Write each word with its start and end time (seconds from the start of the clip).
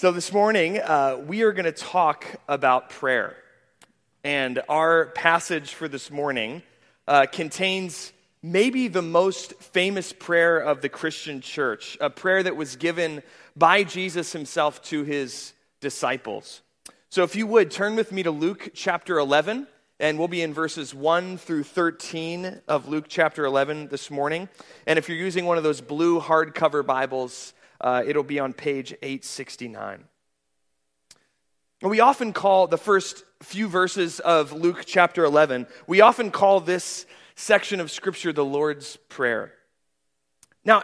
So, 0.00 0.12
this 0.12 0.32
morning, 0.32 0.78
uh, 0.78 1.16
we 1.26 1.42
are 1.42 1.50
going 1.50 1.64
to 1.64 1.72
talk 1.72 2.24
about 2.46 2.88
prayer. 2.88 3.34
And 4.22 4.62
our 4.68 5.06
passage 5.06 5.74
for 5.74 5.88
this 5.88 6.08
morning 6.08 6.62
uh, 7.08 7.26
contains 7.26 8.12
maybe 8.40 8.86
the 8.86 9.02
most 9.02 9.54
famous 9.54 10.12
prayer 10.12 10.56
of 10.60 10.82
the 10.82 10.88
Christian 10.88 11.40
church, 11.40 11.98
a 12.00 12.10
prayer 12.10 12.44
that 12.44 12.54
was 12.54 12.76
given 12.76 13.24
by 13.56 13.82
Jesus 13.82 14.30
himself 14.30 14.80
to 14.82 15.02
his 15.02 15.52
disciples. 15.80 16.62
So, 17.10 17.24
if 17.24 17.34
you 17.34 17.48
would, 17.48 17.72
turn 17.72 17.96
with 17.96 18.12
me 18.12 18.22
to 18.22 18.30
Luke 18.30 18.70
chapter 18.74 19.18
11, 19.18 19.66
and 19.98 20.16
we'll 20.16 20.28
be 20.28 20.42
in 20.42 20.54
verses 20.54 20.94
1 20.94 21.38
through 21.38 21.64
13 21.64 22.60
of 22.68 22.86
Luke 22.86 23.06
chapter 23.08 23.44
11 23.44 23.88
this 23.88 24.12
morning. 24.12 24.48
And 24.86 24.96
if 24.96 25.08
you're 25.08 25.18
using 25.18 25.44
one 25.44 25.56
of 25.56 25.64
those 25.64 25.80
blue 25.80 26.20
hardcover 26.20 26.86
Bibles, 26.86 27.52
uh, 27.80 28.02
it'll 28.06 28.22
be 28.22 28.40
on 28.40 28.52
page 28.52 28.92
869. 29.02 30.04
We 31.82 32.00
often 32.00 32.32
call 32.32 32.66
the 32.66 32.78
first 32.78 33.24
few 33.42 33.68
verses 33.68 34.18
of 34.20 34.52
Luke 34.52 34.82
chapter 34.84 35.24
11, 35.24 35.66
we 35.86 36.00
often 36.00 36.30
call 36.30 36.60
this 36.60 37.06
section 37.36 37.78
of 37.78 37.90
Scripture 37.90 38.32
the 38.32 38.44
Lord's 38.44 38.96
Prayer. 39.08 39.52
Now, 40.64 40.82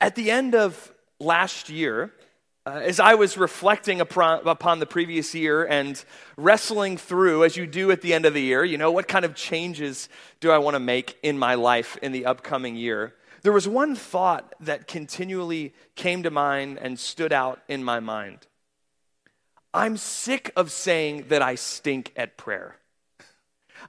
at 0.00 0.14
the 0.14 0.30
end 0.30 0.54
of 0.54 0.92
last 1.20 1.68
year, 1.68 2.10
uh, 2.66 2.80
as 2.82 2.98
I 2.98 3.14
was 3.14 3.36
reflecting 3.36 4.00
upon, 4.00 4.48
upon, 4.48 4.78
the 4.78 4.86
previous 4.86 5.34
year 5.34 5.66
and 5.66 6.02
wrestling 6.38 6.96
through, 6.96 7.44
as 7.44 7.58
you 7.58 7.66
do 7.66 7.90
at 7.90 8.00
the 8.00 8.14
end 8.14 8.24
of 8.24 8.32
the 8.32 8.40
year, 8.40 8.64
you 8.64 8.78
know, 8.78 8.90
what 8.90 9.06
kind 9.06 9.26
of 9.26 9.34
changes 9.34 10.08
do 10.40 10.50
I 10.50 10.56
want 10.56 10.74
to 10.74 10.80
make 10.80 11.18
in 11.22 11.38
my 11.38 11.56
life 11.56 11.98
in 12.00 12.12
the 12.12 12.24
upcoming 12.24 12.76
year? 12.76 13.14
There 13.44 13.52
was 13.52 13.68
one 13.68 13.94
thought 13.94 14.54
that 14.60 14.88
continually 14.88 15.74
came 15.96 16.22
to 16.22 16.30
mind 16.30 16.78
and 16.80 16.98
stood 16.98 17.30
out 17.30 17.60
in 17.68 17.84
my 17.84 18.00
mind. 18.00 18.38
I'm 19.74 19.98
sick 19.98 20.50
of 20.56 20.72
saying 20.72 21.26
that 21.28 21.42
I 21.42 21.54
stink 21.54 22.10
at 22.16 22.38
prayer. 22.38 22.76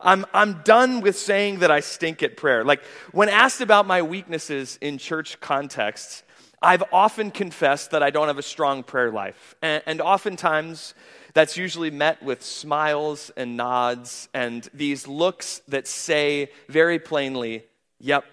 I'm, 0.02 0.26
I'm 0.34 0.62
done 0.64 1.00
with 1.00 1.18
saying 1.18 1.60
that 1.60 1.72
I 1.72 1.80
stink 1.80 2.22
at 2.22 2.36
prayer. 2.36 2.66
Like, 2.66 2.84
when 3.14 3.30
asked 3.30 3.62
about 3.62 3.88
my 3.88 4.02
weaknesses 4.02 4.78
in 4.82 4.98
church 4.98 5.40
contexts, 5.40 6.24
I've 6.62 6.84
often 6.92 7.32
confessed 7.32 7.92
that 7.92 8.04
I 8.04 8.10
don't 8.10 8.28
have 8.28 8.38
a 8.38 8.44
strong 8.44 8.84
prayer 8.84 9.10
life. 9.10 9.56
And, 9.62 9.82
and 9.86 10.02
oftentimes, 10.02 10.94
that's 11.34 11.56
usually 11.56 11.92
met 11.92 12.22
with 12.22 12.44
smiles 12.44 13.32
and 13.38 13.56
nods 13.56 14.28
and 14.34 14.68
these 14.74 15.08
looks 15.08 15.62
that 15.70 15.88
say 15.88 16.52
very 16.68 17.00
plainly, 17.00 17.64
Yep, 18.02 18.26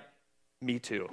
me 0.62 0.78
too. 0.78 1.08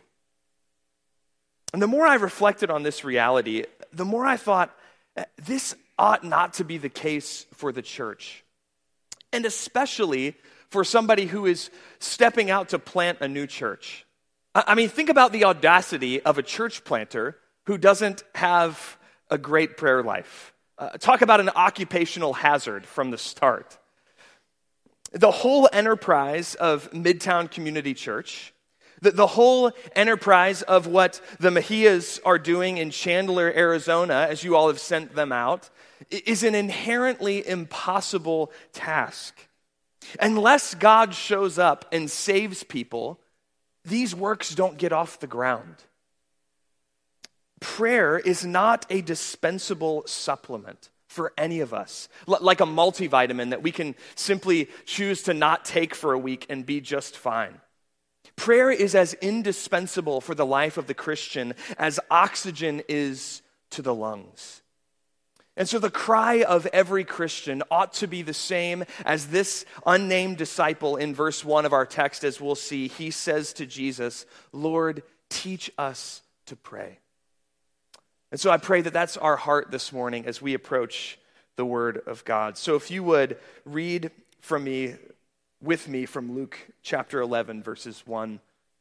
And 1.74 1.82
the 1.82 1.88
more 1.88 2.08
I 2.08 2.16
reflected 2.16 2.70
on 2.70 2.84
this 2.84 3.04
reality, 3.04 3.66
the 3.94 4.06
more 4.06 4.26
I 4.26 4.38
thought, 4.38 4.76
eh, 5.16 5.26
this 5.46 5.76
ought 5.98 6.24
not 6.24 6.54
to 6.56 6.64
be 6.64 6.78
the 6.78 6.90
case 6.90 7.46
for 7.54 7.72
the 7.72 7.82
church. 7.82 8.44
And 9.32 9.46
especially 9.46 10.36
for 10.70 10.84
somebody 10.84 11.26
who 11.26 11.46
is 11.46 11.70
stepping 12.00 12.50
out 12.50 12.70
to 12.70 12.80
plant 12.80 13.20
a 13.22 13.28
new 13.28 13.46
church. 13.46 14.06
I 14.56 14.76
mean, 14.76 14.90
think 14.90 15.10
about 15.10 15.32
the 15.32 15.46
audacity 15.46 16.22
of 16.22 16.38
a 16.38 16.44
church 16.44 16.84
planter 16.84 17.38
who 17.66 17.78
doesn't 17.78 18.24
have 18.34 18.98
a 19.30 19.38
great 19.38 19.78
prayer 19.78 20.02
life. 20.02 20.54
Uh, 20.78 20.90
talk 20.92 21.22
about 21.22 21.40
an 21.40 21.50
occupational 21.56 22.34
hazard 22.34 22.86
from 22.86 23.12
the 23.12 23.18
start. 23.18 23.78
The 25.12 25.32
whole 25.32 25.70
enterprise 25.72 26.56
of 26.56 26.90
Midtown 26.92 27.50
Community 27.50 27.94
Church 27.94 28.54
the, 29.02 29.12
the 29.12 29.28
whole 29.28 29.72
enterprise 29.96 30.62
of 30.62 30.88
what 30.88 31.22
the 31.40 31.50
Mejias 31.50 32.20
are 32.26 32.40
doing 32.40 32.78
in 32.78 32.92
Chandler, 32.92 33.52
Arizona, 33.56 34.28
as 34.30 34.44
you 34.44 34.56
all 34.56 34.68
have 34.68 34.80
sent 34.80 35.16
them 35.16 35.32
out, 35.32 35.70
is 36.10 36.44
an 36.44 36.56
inherently 36.56 37.48
impossible 37.48 38.52
task. 38.74 39.48
Unless 40.20 40.76
God 40.76 41.14
shows 41.14 41.60
up 41.60 41.86
and 41.92 42.10
saves 42.10 42.64
people, 42.64 43.20
these 43.86 44.16
works 44.16 44.56
don't 44.56 44.78
get 44.78 44.94
off 44.94 45.20
the 45.20 45.28
ground. 45.28 45.76
Prayer 47.60 48.18
is 48.18 48.46
not 48.46 48.86
a 48.90 49.02
dispensable 49.02 50.04
supplement 50.06 50.90
for 51.08 51.34
any 51.38 51.60
of 51.60 51.74
us, 51.74 52.08
like 52.28 52.62
a 52.62 52.66
multivitamin 52.66 53.50
that 53.50 53.64
we 53.64 53.72
can 53.72 53.96
simply 54.16 54.70
choose 54.86 55.24
to 55.24 55.34
not 55.34 55.66
take 55.66 55.96
for 55.96 56.14
a 56.14 56.20
week 56.20 56.46
and 56.50 56.66
be 56.66 56.80
just 56.80 57.18
fine. 57.18 57.60
Prayer 58.40 58.72
is 58.72 58.96
as 58.96 59.16
indispensable 59.16 60.22
for 60.22 60.34
the 60.34 60.46
life 60.46 60.78
of 60.78 60.88
the 60.88 60.94
Christian 60.94 61.54
as 61.78 62.00
oxygen 62.10 62.82
is 62.88 63.42
to 63.72 63.82
the 63.82 63.94
lungs. 63.94 64.62
And 65.58 65.68
so 65.68 65.78
the 65.78 65.90
cry 65.90 66.44
of 66.44 66.66
every 66.68 67.04
Christian 67.04 67.64
ought 67.70 67.92
to 67.96 68.08
be 68.08 68.22
the 68.22 68.34
same 68.34 68.86
as 69.04 69.28
this 69.28 69.66
unnamed 69.86 70.38
disciple 70.38 70.96
in 70.96 71.14
verse 71.14 71.44
1 71.44 71.66
of 71.66 71.74
our 71.74 71.86
text, 71.86 72.24
as 72.24 72.40
we'll 72.40 72.56
see. 72.56 72.88
He 72.88 73.12
says 73.12 73.52
to 73.54 73.66
Jesus, 73.66 74.26
Lord, 74.54 75.04
teach 75.30 75.70
us 75.78 76.22
to 76.46 76.56
pray. 76.56 77.00
And 78.32 78.40
so 78.40 78.52
I 78.52 78.58
pray 78.58 78.80
that 78.80 78.94
that's 78.94 79.18
our 79.18 79.36
heart 79.36 79.70
this 79.70 79.92
morning 79.92 80.26
as 80.26 80.42
we 80.42 80.54
approach 80.54 81.20
the 81.58 81.66
Word 81.66 82.04
of 82.08 82.24
God. 82.24 82.58
So 82.58 82.78
if 82.78 82.90
you 82.90 83.04
would 83.04 83.38
read 83.66 84.12
from 84.40 84.64
me 84.64 84.96
with 85.62 85.88
me 85.88 86.06
from 86.06 86.36
Luke 86.36 86.58
chapter 86.82 87.20
11, 87.20 87.64
verses 87.64 88.04
1 88.06 88.40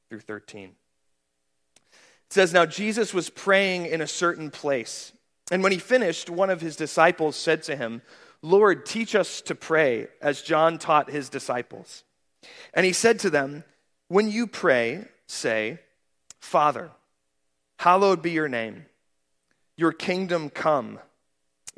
through 0.08 0.20
13. 0.20 0.64
It 0.68 2.32
says, 2.32 2.52
Now 2.52 2.66
Jesus 2.66 3.12
was 3.12 3.30
praying 3.30 3.86
in 3.86 4.00
a 4.00 4.06
certain 4.06 4.50
place. 4.50 5.12
And 5.50 5.62
when 5.62 5.72
he 5.72 5.78
finished, 5.78 6.30
one 6.30 6.50
of 6.50 6.60
his 6.60 6.76
disciples 6.76 7.36
said 7.36 7.62
to 7.64 7.76
him, 7.76 8.02
Lord, 8.42 8.86
teach 8.86 9.14
us 9.14 9.40
to 9.42 9.54
pray, 9.54 10.08
as 10.22 10.42
John 10.42 10.78
taught 10.78 11.10
his 11.10 11.28
disciples. 11.28 12.04
And 12.72 12.86
he 12.86 12.92
said 12.92 13.18
to 13.20 13.30
them, 13.30 13.64
When 14.08 14.30
you 14.30 14.46
pray, 14.46 15.06
say, 15.26 15.80
Father, 16.38 16.90
hallowed 17.78 18.22
be 18.22 18.30
your 18.30 18.48
name, 18.48 18.86
your 19.76 19.92
kingdom 19.92 20.50
come. 20.50 21.00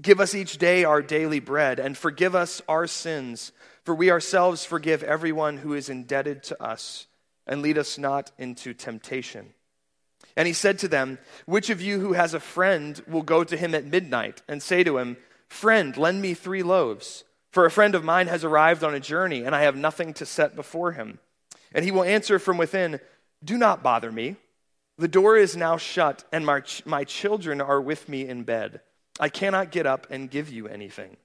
Give 0.03 0.21
us 0.21 0.35
each 0.35 0.59
day 0.59 0.85
our 0.85 1.01
daily 1.01 1.41
bread, 1.41 1.79
and 1.79 1.97
forgive 1.97 2.35
us 2.35 2.61
our 2.69 2.87
sins 2.87 3.53
for 3.85 3.95
we 3.95 4.11
ourselves 4.11 4.65
forgive 4.65 5.03
everyone 5.03 5.59
who 5.59 5.75
is 5.75 5.89
indebted 5.89 6.43
to 6.45 6.63
us, 6.63 7.07
and 7.47 7.63
lead 7.63 7.79
us 7.79 7.99
not 7.99 8.31
into 8.39 8.75
temptation. 8.75 9.55
And 10.37 10.47
he 10.47 10.53
said 10.53 10.79
to 10.81 10.89
them, 10.89 11.19
Which 11.47 11.71
of 11.71 11.81
you 11.81 12.01
who 12.01 12.13
has 12.13 12.35
a 12.35 12.41
friend 12.41 13.03
will 13.09 13.23
go 13.23 13.45
to 13.45 13.57
him 13.57 13.75
at 13.75 13.85
midnight 13.85 14.43
and 14.49 14.63
say 14.63 14.85
to 14.85 14.99
him, 14.99 15.17
Friend, 15.49 15.97
lend 15.97 16.23
me 16.23 16.35
three 16.35 16.63
loaves? 16.63 17.25
For 17.51 17.67
a 17.67 17.71
friend 17.71 17.95
of 17.95 18.05
mine 18.05 18.29
has 18.29 18.45
arrived 18.45 18.85
on 18.85 18.95
a 18.95 19.01
journey, 19.01 19.43
and 19.43 19.55
I 19.57 19.63
have 19.63 19.77
nothing 19.77 20.15
to 20.15 20.27
set 20.27 20.55
before 20.55 20.93
him. 20.93 21.19
And 21.73 21.85
he 21.85 21.91
will 21.91 22.05
answer 22.05 22.39
from 22.39 22.59
within, 22.59 23.01
Do 23.43 23.59
not 23.59 23.83
bother 23.83 24.13
me. 24.13 24.37
The 24.99 25.09
door 25.09 25.37
is 25.37 25.57
now 25.57 25.77
shut, 25.77 26.25
and 26.31 26.47
my, 26.47 26.61
ch- 26.61 26.87
my 26.87 27.05
children 27.05 27.61
are 27.61 27.81
with 27.81 28.09
me 28.09 28.29
in 28.29 28.45
bed. 28.45 28.83
I 29.19 29.29
cannot 29.29 29.73
get 29.73 29.87
up 29.87 30.07
and 30.11 30.31
give 30.31 30.51
you 30.51 30.69
anything. 30.69 31.17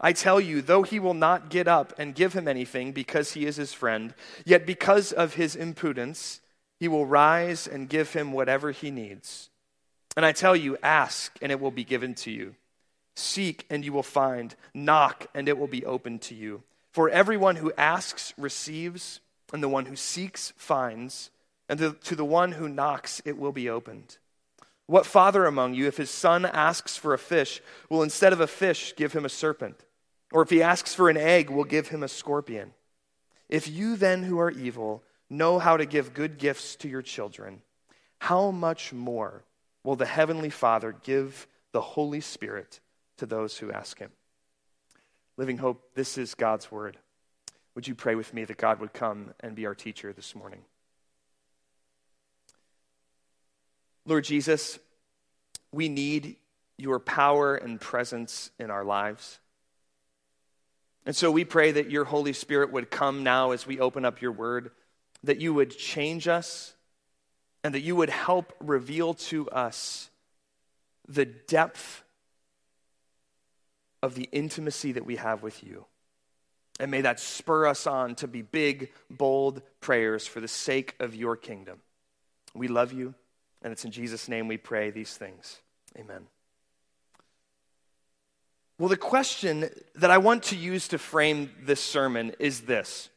I 0.00 0.12
tell 0.12 0.40
you, 0.40 0.60
though 0.60 0.82
he 0.82 0.98
will 0.98 1.14
not 1.14 1.48
get 1.50 1.68
up 1.68 1.92
and 1.98 2.14
give 2.14 2.32
him 2.32 2.46
anything 2.46 2.92
because 2.92 3.32
he 3.32 3.46
is 3.46 3.56
his 3.56 3.72
friend, 3.72 4.14
yet 4.44 4.66
because 4.66 5.12
of 5.12 5.34
his 5.34 5.56
impudence, 5.56 6.40
he 6.78 6.88
will 6.88 7.06
rise 7.06 7.66
and 7.66 7.88
give 7.88 8.12
him 8.12 8.32
whatever 8.32 8.70
he 8.70 8.90
needs. 8.90 9.50
And 10.16 10.26
I 10.26 10.32
tell 10.32 10.56
you, 10.56 10.76
ask 10.82 11.36
and 11.40 11.52
it 11.52 11.60
will 11.60 11.70
be 11.70 11.84
given 11.84 12.14
to 12.16 12.30
you. 12.30 12.54
Seek 13.14 13.66
and 13.70 13.84
you 13.84 13.92
will 13.92 14.02
find. 14.02 14.54
Knock 14.74 15.26
and 15.34 15.48
it 15.48 15.58
will 15.58 15.66
be 15.66 15.84
opened 15.84 16.22
to 16.22 16.34
you. 16.34 16.62
For 16.92 17.08
everyone 17.08 17.56
who 17.56 17.72
asks 17.76 18.34
receives, 18.36 19.20
and 19.52 19.62
the 19.62 19.68
one 19.68 19.86
who 19.86 19.96
seeks 19.96 20.52
finds, 20.56 21.30
and 21.68 21.78
to, 21.78 22.16
the 22.16 22.24
one 22.24 22.52
who 22.52 22.68
knocks 22.68 23.22
it 23.24 23.38
will 23.38 23.52
be 23.52 23.68
opened. 23.68 24.16
What 24.90 25.06
father 25.06 25.46
among 25.46 25.74
you, 25.74 25.86
if 25.86 25.98
his 25.98 26.10
son 26.10 26.44
asks 26.44 26.96
for 26.96 27.14
a 27.14 27.18
fish, 27.18 27.62
will 27.88 28.02
instead 28.02 28.32
of 28.32 28.40
a 28.40 28.48
fish 28.48 28.92
give 28.96 29.12
him 29.12 29.24
a 29.24 29.28
serpent? 29.28 29.84
Or 30.32 30.42
if 30.42 30.50
he 30.50 30.64
asks 30.64 30.96
for 30.96 31.08
an 31.08 31.16
egg, 31.16 31.48
will 31.48 31.62
give 31.62 31.86
him 31.90 32.02
a 32.02 32.08
scorpion? 32.08 32.72
If 33.48 33.68
you 33.68 33.94
then, 33.94 34.24
who 34.24 34.40
are 34.40 34.50
evil, 34.50 35.04
know 35.30 35.60
how 35.60 35.76
to 35.76 35.86
give 35.86 36.12
good 36.12 36.38
gifts 36.38 36.74
to 36.74 36.88
your 36.88 37.02
children, 37.02 37.62
how 38.18 38.50
much 38.50 38.92
more 38.92 39.44
will 39.84 39.94
the 39.94 40.06
Heavenly 40.06 40.50
Father 40.50 40.90
give 41.04 41.46
the 41.70 41.80
Holy 41.80 42.20
Spirit 42.20 42.80
to 43.18 43.26
those 43.26 43.58
who 43.58 43.70
ask 43.70 44.00
him? 44.00 44.10
Living 45.36 45.58
Hope, 45.58 45.94
this 45.94 46.18
is 46.18 46.34
God's 46.34 46.72
word. 46.72 46.98
Would 47.76 47.86
you 47.86 47.94
pray 47.94 48.16
with 48.16 48.34
me 48.34 48.44
that 48.44 48.58
God 48.58 48.80
would 48.80 48.92
come 48.92 49.34
and 49.38 49.54
be 49.54 49.66
our 49.66 49.74
teacher 49.76 50.12
this 50.12 50.34
morning? 50.34 50.62
Lord 54.06 54.24
Jesus, 54.24 54.78
we 55.72 55.88
need 55.88 56.36
your 56.76 56.98
power 56.98 57.54
and 57.54 57.80
presence 57.80 58.50
in 58.58 58.70
our 58.70 58.84
lives. 58.84 59.38
And 61.06 61.14
so 61.14 61.30
we 61.30 61.44
pray 61.44 61.72
that 61.72 61.90
your 61.90 62.04
Holy 62.04 62.32
Spirit 62.32 62.72
would 62.72 62.90
come 62.90 63.22
now 63.22 63.52
as 63.52 63.66
we 63.66 63.80
open 63.80 64.04
up 64.04 64.20
your 64.20 64.32
word, 64.32 64.70
that 65.24 65.40
you 65.40 65.54
would 65.54 65.76
change 65.76 66.28
us, 66.28 66.74
and 67.62 67.74
that 67.74 67.80
you 67.80 67.96
would 67.96 68.10
help 68.10 68.52
reveal 68.60 69.14
to 69.14 69.48
us 69.50 70.10
the 71.08 71.26
depth 71.26 72.02
of 74.02 74.14
the 74.14 74.28
intimacy 74.32 74.92
that 74.92 75.04
we 75.04 75.16
have 75.16 75.42
with 75.42 75.62
you. 75.62 75.84
And 76.78 76.90
may 76.90 77.02
that 77.02 77.20
spur 77.20 77.66
us 77.66 77.86
on 77.86 78.14
to 78.16 78.28
be 78.28 78.40
big, 78.40 78.90
bold 79.10 79.60
prayers 79.80 80.26
for 80.26 80.40
the 80.40 80.48
sake 80.48 80.94
of 80.98 81.14
your 81.14 81.36
kingdom. 81.36 81.80
We 82.54 82.68
love 82.68 82.92
you, 82.92 83.14
and 83.62 83.72
it's 83.72 83.84
in 83.84 83.90
Jesus' 83.90 84.28
name 84.28 84.48
we 84.48 84.56
pray 84.56 84.90
these 84.90 85.16
things. 85.16 85.58
Amen. 85.98 86.26
Well, 88.78 88.88
the 88.88 88.96
question 88.96 89.68
that 89.96 90.10
I 90.10 90.18
want 90.18 90.44
to 90.44 90.56
use 90.56 90.88
to 90.88 90.98
frame 90.98 91.50
this 91.62 91.80
sermon 91.80 92.34
is 92.38 92.62
this 92.62 93.10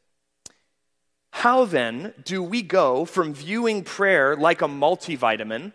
How 1.31 1.65
then 1.65 2.13
do 2.25 2.43
we 2.43 2.61
go 2.61 3.05
from 3.05 3.33
viewing 3.33 3.83
prayer 3.83 4.35
like 4.35 4.61
a 4.61 4.67
multivitamin 4.67 5.71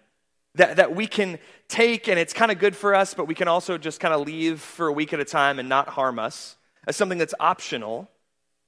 that, 0.57 0.77
that 0.77 0.95
we 0.95 1.07
can 1.07 1.39
take 1.69 2.09
and 2.09 2.19
it's 2.19 2.33
kind 2.33 2.51
of 2.51 2.59
good 2.59 2.77
for 2.77 2.95
us, 2.95 3.15
but 3.15 3.27
we 3.27 3.35
can 3.35 3.49
also 3.49 3.79
just 3.79 4.01
kind 4.01 4.13
of 4.13 4.27
leave 4.27 4.61
for 4.61 4.89
a 4.89 4.93
week 4.93 5.13
at 5.13 5.21
a 5.21 5.25
time 5.25 5.59
and 5.59 5.69
not 5.69 5.89
harm 5.89 6.19
us, 6.19 6.57
as 6.87 6.97
something 6.97 7.19
that's 7.19 7.35
optional, 7.41 8.11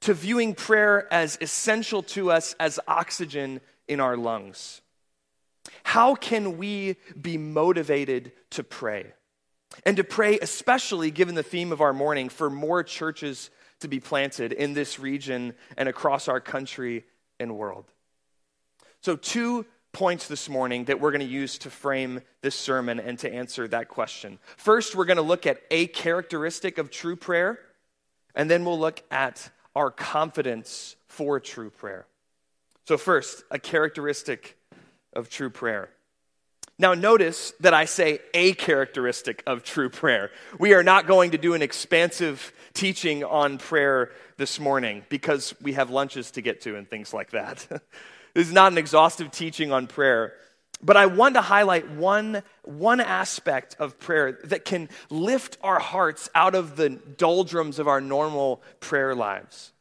to 0.00 0.14
viewing 0.14 0.55
prayer 0.55 1.12
as 1.12 1.37
essential 1.41 2.03
to 2.03 2.31
us 2.31 2.55
as 2.58 2.81
oxygen 2.88 3.61
in 3.88 4.00
our 4.00 4.17
lungs? 4.17 4.81
How 5.91 6.15
can 6.15 6.57
we 6.57 6.99
be 7.21 7.37
motivated 7.37 8.31
to 8.51 8.63
pray? 8.63 9.13
And 9.85 9.97
to 9.97 10.05
pray, 10.05 10.39
especially 10.39 11.11
given 11.11 11.35
the 11.35 11.43
theme 11.43 11.73
of 11.73 11.81
our 11.81 11.93
morning, 11.93 12.29
for 12.29 12.49
more 12.49 12.85
churches 12.85 13.51
to 13.81 13.89
be 13.89 13.99
planted 13.99 14.53
in 14.53 14.73
this 14.73 15.01
region 15.01 15.53
and 15.77 15.89
across 15.89 16.29
our 16.29 16.39
country 16.39 17.07
and 17.41 17.59
world. 17.59 17.87
So, 19.01 19.17
two 19.17 19.67
points 19.91 20.29
this 20.29 20.49
morning 20.49 20.85
that 20.85 21.01
we're 21.01 21.11
going 21.11 21.27
to 21.27 21.27
use 21.27 21.59
to 21.59 21.71
frame 21.71 22.21
this 22.41 22.55
sermon 22.55 23.01
and 23.01 23.19
to 23.19 23.33
answer 23.33 23.67
that 23.67 23.89
question. 23.89 24.39
First, 24.59 24.95
we're 24.95 25.07
going 25.07 25.17
to 25.17 25.23
look 25.23 25.45
at 25.45 25.61
a 25.73 25.89
characteristic 25.89 26.79
of 26.79 26.93
true 26.93 27.17
prayer, 27.17 27.59
and 28.37 28.49
then 28.49 28.65
we'll 28.65 28.79
look 28.79 29.03
at 29.11 29.51
our 29.75 29.91
confidence 29.91 30.95
for 31.09 31.41
true 31.41 31.71
prayer. 31.71 32.07
So, 32.87 32.97
first, 32.97 33.43
a 33.51 33.59
characteristic 33.59 34.57
of 35.12 35.29
true 35.29 35.51
prayer. 35.51 35.91
Now, 36.79 36.95
notice 36.95 37.53
that 37.61 37.75
I 37.75 37.85
say 37.85 38.21
a 38.33 38.55
characteristic 38.55 39.43
of 39.47 39.62
true 39.62 39.91
prayer. 39.91 40.31
We 40.59 40.73
are 40.73 40.83
not 40.83 41.07
going 41.07 41.33
to 41.33 41.39
do 41.39 41.53
an 41.53 41.61
expansive 41.61 42.55
teaching 42.73 43.23
on 43.23 43.59
prayer 43.59 44.12
this 44.39 44.59
morning 44.59 45.05
because 45.11 45.55
we 45.61 45.75
have 45.75 45.91
lunches 45.91 46.31
to 46.33 46.41
get 46.41 46.62
to 46.62 46.77
and 46.77 46.89
things 46.89 47.12
like 47.12 47.33
that. 47.33 47.67
this 48.35 48.47
is 48.47 48.53
not 48.53 48.73
an 48.73 48.79
exhaustive 48.79 49.31
teaching 49.31 49.73
on 49.73 49.89
prayer. 49.89 50.33
But 50.83 50.97
I 50.97 51.05
want 51.05 51.35
to 51.35 51.43
highlight 51.43 51.91
one, 51.91 52.43
one 52.63 53.01
aspect 53.01 53.77
of 53.79 53.99
prayer 53.99 54.39
that 54.45 54.65
can 54.65 54.89
lift 55.11 55.59
our 55.63 55.79
hearts 55.79 56.31
out 56.35 56.55
of 56.55 56.77
the 56.77 56.89
doldrums 56.89 57.79
of 57.79 57.89
our 57.89 58.01
normal 58.01 58.63
prayer 58.81 59.15
lives. 59.15 59.73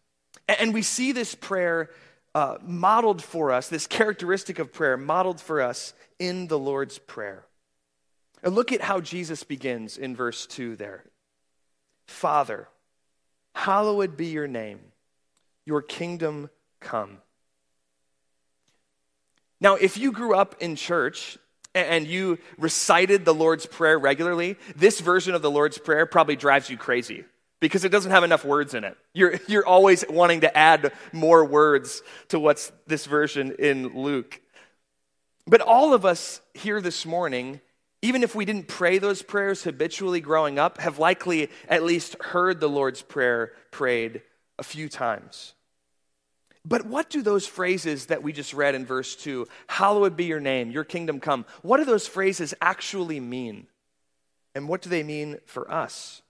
And 0.49 0.73
we 0.73 0.81
see 0.81 1.13
this 1.13 1.35
prayer 1.35 1.89
uh, 2.39 2.57
modeled 2.61 3.21
for 3.21 3.51
us, 3.51 3.67
this 3.67 3.85
characteristic 3.85 4.59
of 4.59 4.71
prayer 4.71 4.95
modeled 4.95 5.41
for 5.41 5.61
us 5.61 5.93
in 6.19 6.47
the 6.47 6.57
Lord's 6.57 6.97
Prayer. 6.97 7.43
And 8.41 8.55
look 8.55 8.71
at 8.71 8.79
how 8.79 9.01
Jesus 9.01 9.43
begins 9.43 9.97
in 9.97 10.15
verse 10.15 10.45
2 10.47 10.77
there 10.77 11.03
Father, 12.07 12.69
hallowed 13.53 14.15
be 14.15 14.27
your 14.27 14.47
name, 14.47 14.79
your 15.65 15.81
kingdom 15.81 16.49
come. 16.79 17.17
Now, 19.59 19.75
if 19.75 19.97
you 19.97 20.13
grew 20.13 20.33
up 20.33 20.55
in 20.61 20.77
church 20.77 21.37
and 21.75 22.07
you 22.07 22.37
recited 22.57 23.25
the 23.25 23.33
Lord's 23.33 23.65
Prayer 23.65 23.99
regularly, 23.99 24.55
this 24.77 25.01
version 25.01 25.35
of 25.35 25.41
the 25.41 25.51
Lord's 25.51 25.77
Prayer 25.77 26.05
probably 26.05 26.37
drives 26.37 26.69
you 26.69 26.77
crazy 26.77 27.25
because 27.59 27.83
it 27.83 27.89
doesn't 27.89 28.11
have 28.11 28.23
enough 28.23 28.45
words 28.45 28.73
in 28.73 28.83
it. 28.83 28.97
You're, 29.13 29.39
you're 29.47 29.65
always 29.65 30.05
wanting 30.09 30.41
to 30.41 30.57
add 30.57 30.91
more 31.11 31.43
words 31.43 32.01
to 32.29 32.39
what's 32.39 32.71
this 32.87 33.05
version 33.05 33.55
in 33.59 34.01
Luke. 34.01 34.41
But 35.45 35.61
all 35.61 35.93
of 35.93 36.05
us 36.05 36.41
here 36.53 36.79
this 36.79 37.05
morning, 37.05 37.59
even 38.01 38.23
if 38.23 38.35
we 38.35 38.45
didn't 38.45 38.67
pray 38.67 38.97
those 38.97 39.21
prayers 39.21 39.63
habitually 39.63 40.21
growing 40.21 40.59
up, 40.59 40.79
have 40.79 40.99
likely 40.99 41.49
at 41.67 41.83
least 41.83 42.15
heard 42.21 42.59
the 42.59 42.69
Lord's 42.69 43.01
Prayer 43.01 43.53
prayed 43.71 44.21
a 44.57 44.63
few 44.63 44.87
times. 44.87 45.53
But 46.65 46.85
what 46.85 47.09
do 47.09 47.21
those 47.21 47.47
phrases 47.47 48.07
that 48.07 48.21
we 48.21 48.31
just 48.31 48.53
read 48.53 48.75
in 48.75 48.85
verse 48.85 49.15
2, 49.15 49.47
hallowed 49.67 50.15
be 50.15 50.25
your 50.25 50.39
name, 50.39 50.71
your 50.71 50.83
kingdom 50.83 51.19
come, 51.19 51.45
what 51.61 51.77
do 51.77 51.85
those 51.85 52.07
phrases 52.07 52.53
actually 52.61 53.19
mean? 53.19 53.67
And 54.53 54.67
what 54.67 54.81
do 54.81 54.89
they 54.89 55.03
mean 55.03 55.37
for 55.45 55.71
us? 55.71 56.21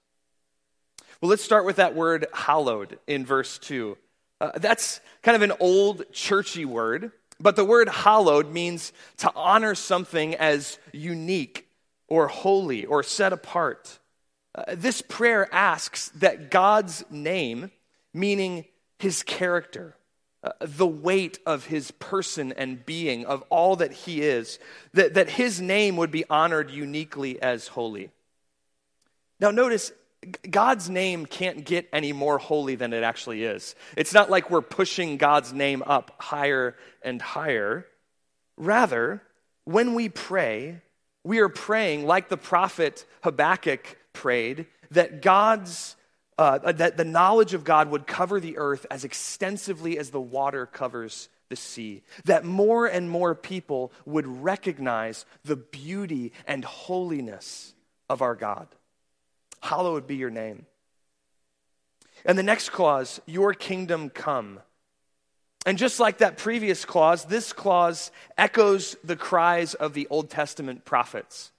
Well, 1.21 1.30
let's 1.30 1.44
start 1.44 1.66
with 1.66 1.75
that 1.77 1.95
word 1.95 2.27
hallowed 2.33 2.98
in 3.06 3.25
verse 3.25 3.57
2. 3.60 3.98
Uh, 4.39 4.51
that's 4.56 5.01
kind 5.21 5.36
of 5.36 5.42
an 5.42 5.57
old 5.60 6.04
churchy 6.13 6.63
word. 6.63 7.12
But 7.42 7.56
the 7.56 7.66
word 7.66 7.89
hallowed 7.89 8.51
means 8.51 8.94
to 9.18 9.31
honor 9.36 9.75
something 9.75 10.36
as 10.36 10.77
unique 10.94 11.68
or 12.07 12.27
holy 12.27 12.86
or 12.86 13.04
set 13.04 13.33
apart. 13.33 14.00
Uh, 14.56 14.63
this 14.75 15.01
prayer 15.01 15.48
asks 15.54 16.10
that 16.16 16.51
God's 16.51 17.04
name, 17.10 17.71
meaning 18.13 18.66
his 18.98 19.24
character, 19.24 19.95
uh, 20.44 20.51
the 20.62 20.88
weight 20.88 21.39
of 21.45 21.66
his 21.66 21.92
person 21.92 22.54
and 22.54 22.86
being, 22.86 23.25
of 23.25 23.44
all 23.50 23.77
that 23.77 23.92
he 23.92 24.21
is, 24.21 24.57
that, 24.94 25.13
that 25.13 25.30
his 25.30 25.62
name 25.62 25.98
would 25.98 26.12
be 26.12 26.24
honored 26.30 26.71
uniquely 26.71 27.42
as 27.42 27.68
holy. 27.68 28.10
Now, 29.39 29.51
notice 29.51 29.94
God's 30.50 30.89
name 30.89 31.25
can't 31.25 31.63
get 31.66 31.88
any 31.94 32.12
more 32.12 32.38
holy 32.38 32.75
than 32.75 32.92
it 32.94 33.04
actually 33.04 33.44
is. 33.44 33.75
It's 33.95 34.13
not 34.13 34.30
like 34.30 34.50
we're 34.50 34.62
pushing 34.62 35.18
God's 35.18 35.54
name 35.54 35.81
up 35.86 36.16
higher 36.19 36.75
and 37.01 37.21
higher. 37.21 37.86
Rather, 38.57 39.21
when 39.63 39.94
we 39.94 40.10
pray, 40.10 40.81
we 41.24 41.39
are 41.39 41.50
praying 41.50 42.06
like 42.06 42.27
the 42.27 42.38
prophet 42.38 43.06
Habakkuk 43.24 43.98
prayed 44.13 44.66
that 44.92 45.21
God's 45.21 45.95
uh, 46.38 46.71
that 46.71 46.95
the 46.95 47.04
knowledge 47.04 47.54
of 47.54 47.66
God 47.66 47.92
would 47.92 48.07
cover 48.07 48.39
the 48.39 48.57
earth 48.57 48.86
as 48.89 49.04
extensively 49.04 49.98
as 49.98 50.10
the 50.10 50.21
water 50.21 50.66
covers 50.66 51.27
the 51.50 51.57
sea. 51.57 52.01
That 52.24 52.45
more 52.45 52.86
and 52.86 53.10
more 53.10 53.36
people 53.36 53.92
would 54.06 54.25
recognize 54.25 55.25
the 55.44 55.57
beauty 55.57 56.31
and 56.48 56.63
holiness 56.63 57.74
of 58.10 58.21
our 58.21 58.36
God. 58.36 58.68
Hallowed 59.61 60.07
be 60.07 60.15
your 60.15 60.30
name. 60.30 60.66
And 62.25 62.37
the 62.37 62.44
next 62.44 62.69
clause, 62.69 63.21
your 63.25 63.54
kingdom 63.54 64.09
come. 64.09 64.59
And 65.66 65.78
just 65.78 65.99
like 65.99 66.19
that 66.19 66.37
previous 66.37 66.85
clause, 66.85 67.25
this 67.25 67.54
clause 67.54 68.11
echoes 68.37 68.95
the 69.04 69.16
cries 69.16 69.73
of 69.73 69.94
the 69.94 70.07
Old 70.09 70.30
Testament 70.30 70.85
prophets. 70.85 71.51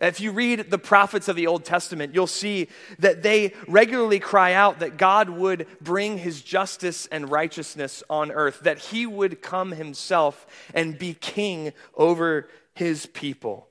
If 0.00 0.20
you 0.20 0.32
read 0.32 0.70
the 0.70 0.78
prophets 0.78 1.28
of 1.28 1.36
the 1.36 1.46
Old 1.46 1.64
Testament, 1.64 2.14
you'll 2.14 2.26
see 2.26 2.68
that 2.98 3.22
they 3.22 3.54
regularly 3.68 4.18
cry 4.18 4.52
out 4.52 4.80
that 4.80 4.96
God 4.96 5.30
would 5.30 5.66
bring 5.80 6.18
his 6.18 6.42
justice 6.42 7.06
and 7.06 7.30
righteousness 7.30 8.02
on 8.10 8.32
earth, 8.32 8.60
that 8.60 8.78
he 8.78 9.06
would 9.06 9.40
come 9.40 9.70
himself 9.70 10.46
and 10.74 10.98
be 10.98 11.14
king 11.14 11.72
over 11.94 12.48
his 12.74 13.06
people. 13.06 13.68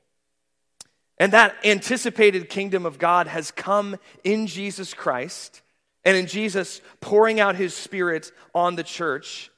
And 1.24 1.32
that 1.32 1.56
anticipated 1.64 2.50
kingdom 2.50 2.86
of 2.86 3.00
God 3.00 3.28
has 3.28 3.50
come 3.50 3.96
in 4.26 4.46
Jesus 4.46 4.94
Christ 4.94 5.62
and 6.04 6.18
in 6.18 6.28
Jesus 6.28 6.82
pouring 7.00 7.40
out 7.40 7.56
his 7.56 7.74
spirit 7.74 8.30
on 8.54 8.76
the 8.76 8.84
church. 8.84 9.50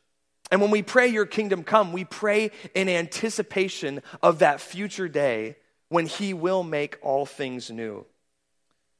And 0.51 0.61
when 0.61 0.69
we 0.69 0.83
pray, 0.83 1.07
Your 1.07 1.25
kingdom 1.25 1.63
come, 1.63 1.91
we 1.91 2.05
pray 2.05 2.51
in 2.75 2.87
anticipation 2.87 4.03
of 4.21 4.37
that 4.39 4.61
future 4.61 5.07
day 5.07 5.55
when 5.89 6.05
he 6.05 6.35
will 6.35 6.61
make 6.61 6.99
all 7.01 7.25
things 7.25 7.71
new. 7.71 8.05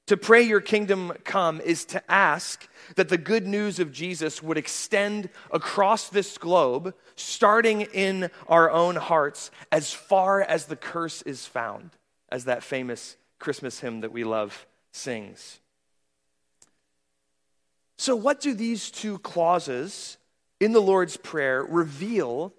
To 0.07 0.17
pray, 0.17 0.41
Your 0.41 0.60
kingdom 0.60 1.13
come 1.24 1.62
is 1.62 1.86
to 1.86 2.01
ask 2.12 2.67
that 2.95 3.10
the 3.10 3.19
good 3.19 3.45
news 3.45 3.77
of 3.77 3.91
Jesus 3.91 4.41
would 4.41 4.57
extend 4.57 5.29
across 5.51 6.10
this 6.10 6.39
globe, 6.39 6.95
starting 7.15 7.81
in 7.81 8.31
our 8.48 8.72
own 8.72 8.95
hearts, 8.95 9.51
as 9.72 9.93
far 9.93 10.41
as 10.41 10.65
the 10.65 10.75
curse 10.75 11.22
is 11.22 11.45
found 11.45 11.91
as 12.29 12.46
that 12.46 12.63
famous 12.63 13.17
Christmas 13.39 13.79
hymn 13.79 14.01
that 14.01 14.12
we 14.12 14.24
love 14.24 14.65
sings. 14.91 15.60
So, 17.98 18.15
what 18.15 18.41
do 18.41 18.53
these 18.53 18.91
two 18.91 19.20
clauses 19.20 20.17
in 20.60 20.74
the 20.74 20.82
Lord's 20.82 21.17
Prayer 21.17 21.63
reveal 21.63 22.53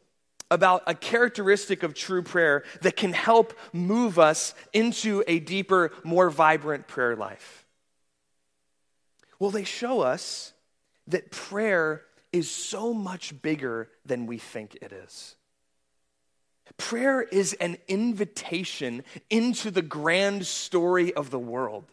about 0.50 0.82
a 0.86 0.94
characteristic 0.94 1.82
of 1.82 1.94
true 1.94 2.22
prayer 2.22 2.64
that 2.82 2.96
can 2.96 3.12
help 3.12 3.52
move 3.72 4.18
us 4.18 4.54
into 4.72 5.24
a 5.26 5.40
deeper, 5.40 5.92
more 6.04 6.30
vibrant 6.30 6.86
prayer 6.86 7.16
life? 7.16 7.66
Well, 9.38 9.50
they 9.50 9.64
show 9.64 10.00
us 10.00 10.52
that 11.08 11.30
prayer 11.30 12.02
is 12.32 12.50
so 12.50 12.94
much 12.94 13.40
bigger 13.42 13.88
than 14.04 14.26
we 14.26 14.38
think 14.38 14.76
it 14.80 14.92
is. 14.92 15.35
Prayer 16.78 17.22
is 17.22 17.54
an 17.54 17.78
invitation 17.88 19.02
into 19.30 19.70
the 19.70 19.82
grand 19.82 20.46
story 20.46 21.14
of 21.14 21.30
the 21.30 21.38
world. 21.38 21.84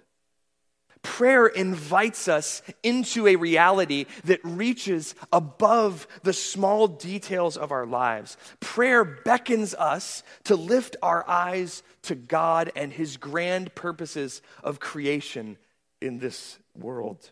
Prayer 1.03 1.47
invites 1.47 2.29
us 2.29 2.61
into 2.81 3.27
a 3.27 3.35
reality 3.35 4.05
that 4.23 4.39
reaches 4.43 5.15
above 5.33 6.07
the 6.23 6.31
small 6.31 6.87
details 6.87 7.57
of 7.57 7.71
our 7.71 7.85
lives. 7.85 8.37
Prayer 8.61 9.03
beckons 9.03 9.73
us 9.75 10.23
to 10.45 10.55
lift 10.55 10.95
our 11.01 11.27
eyes 11.29 11.83
to 12.03 12.15
God 12.15 12.71
and 12.75 12.91
His 12.91 13.17
grand 13.17 13.75
purposes 13.75 14.41
of 14.63 14.79
creation 14.79 15.57
in 16.01 16.19
this 16.19 16.57
world. 16.73 17.31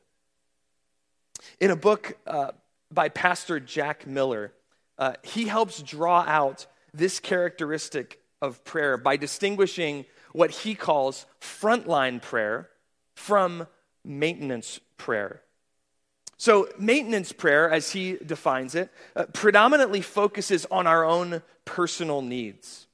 In 1.59 1.71
a 1.71 1.75
book 1.77 2.17
uh, 2.27 2.51
by 2.91 3.07
Pastor 3.07 3.59
Jack 3.59 4.05
Miller, 4.05 4.53
uh, 4.97 5.13
he 5.23 5.45
helps 5.45 5.81
draw 5.81 6.23
out 6.27 6.67
this 6.93 7.19
characteristic 7.19 8.21
of 8.41 8.63
prayer 8.63 8.97
by 8.97 9.17
distinguishing 9.17 10.05
what 10.33 10.51
he 10.51 10.75
calls 10.75 11.25
frontline 11.39 12.21
prayer 12.21 12.69
from 13.15 13.67
maintenance 14.03 14.79
prayer. 14.97 15.41
So, 16.37 16.69
maintenance 16.79 17.31
prayer, 17.31 17.69
as 17.69 17.91
he 17.91 18.13
defines 18.13 18.73
it, 18.73 18.89
uh, 19.15 19.25
predominantly 19.31 20.01
focuses 20.01 20.65
on 20.71 20.87
our 20.87 21.05
own 21.05 21.43
personal 21.65 22.23
needs. 22.23 22.87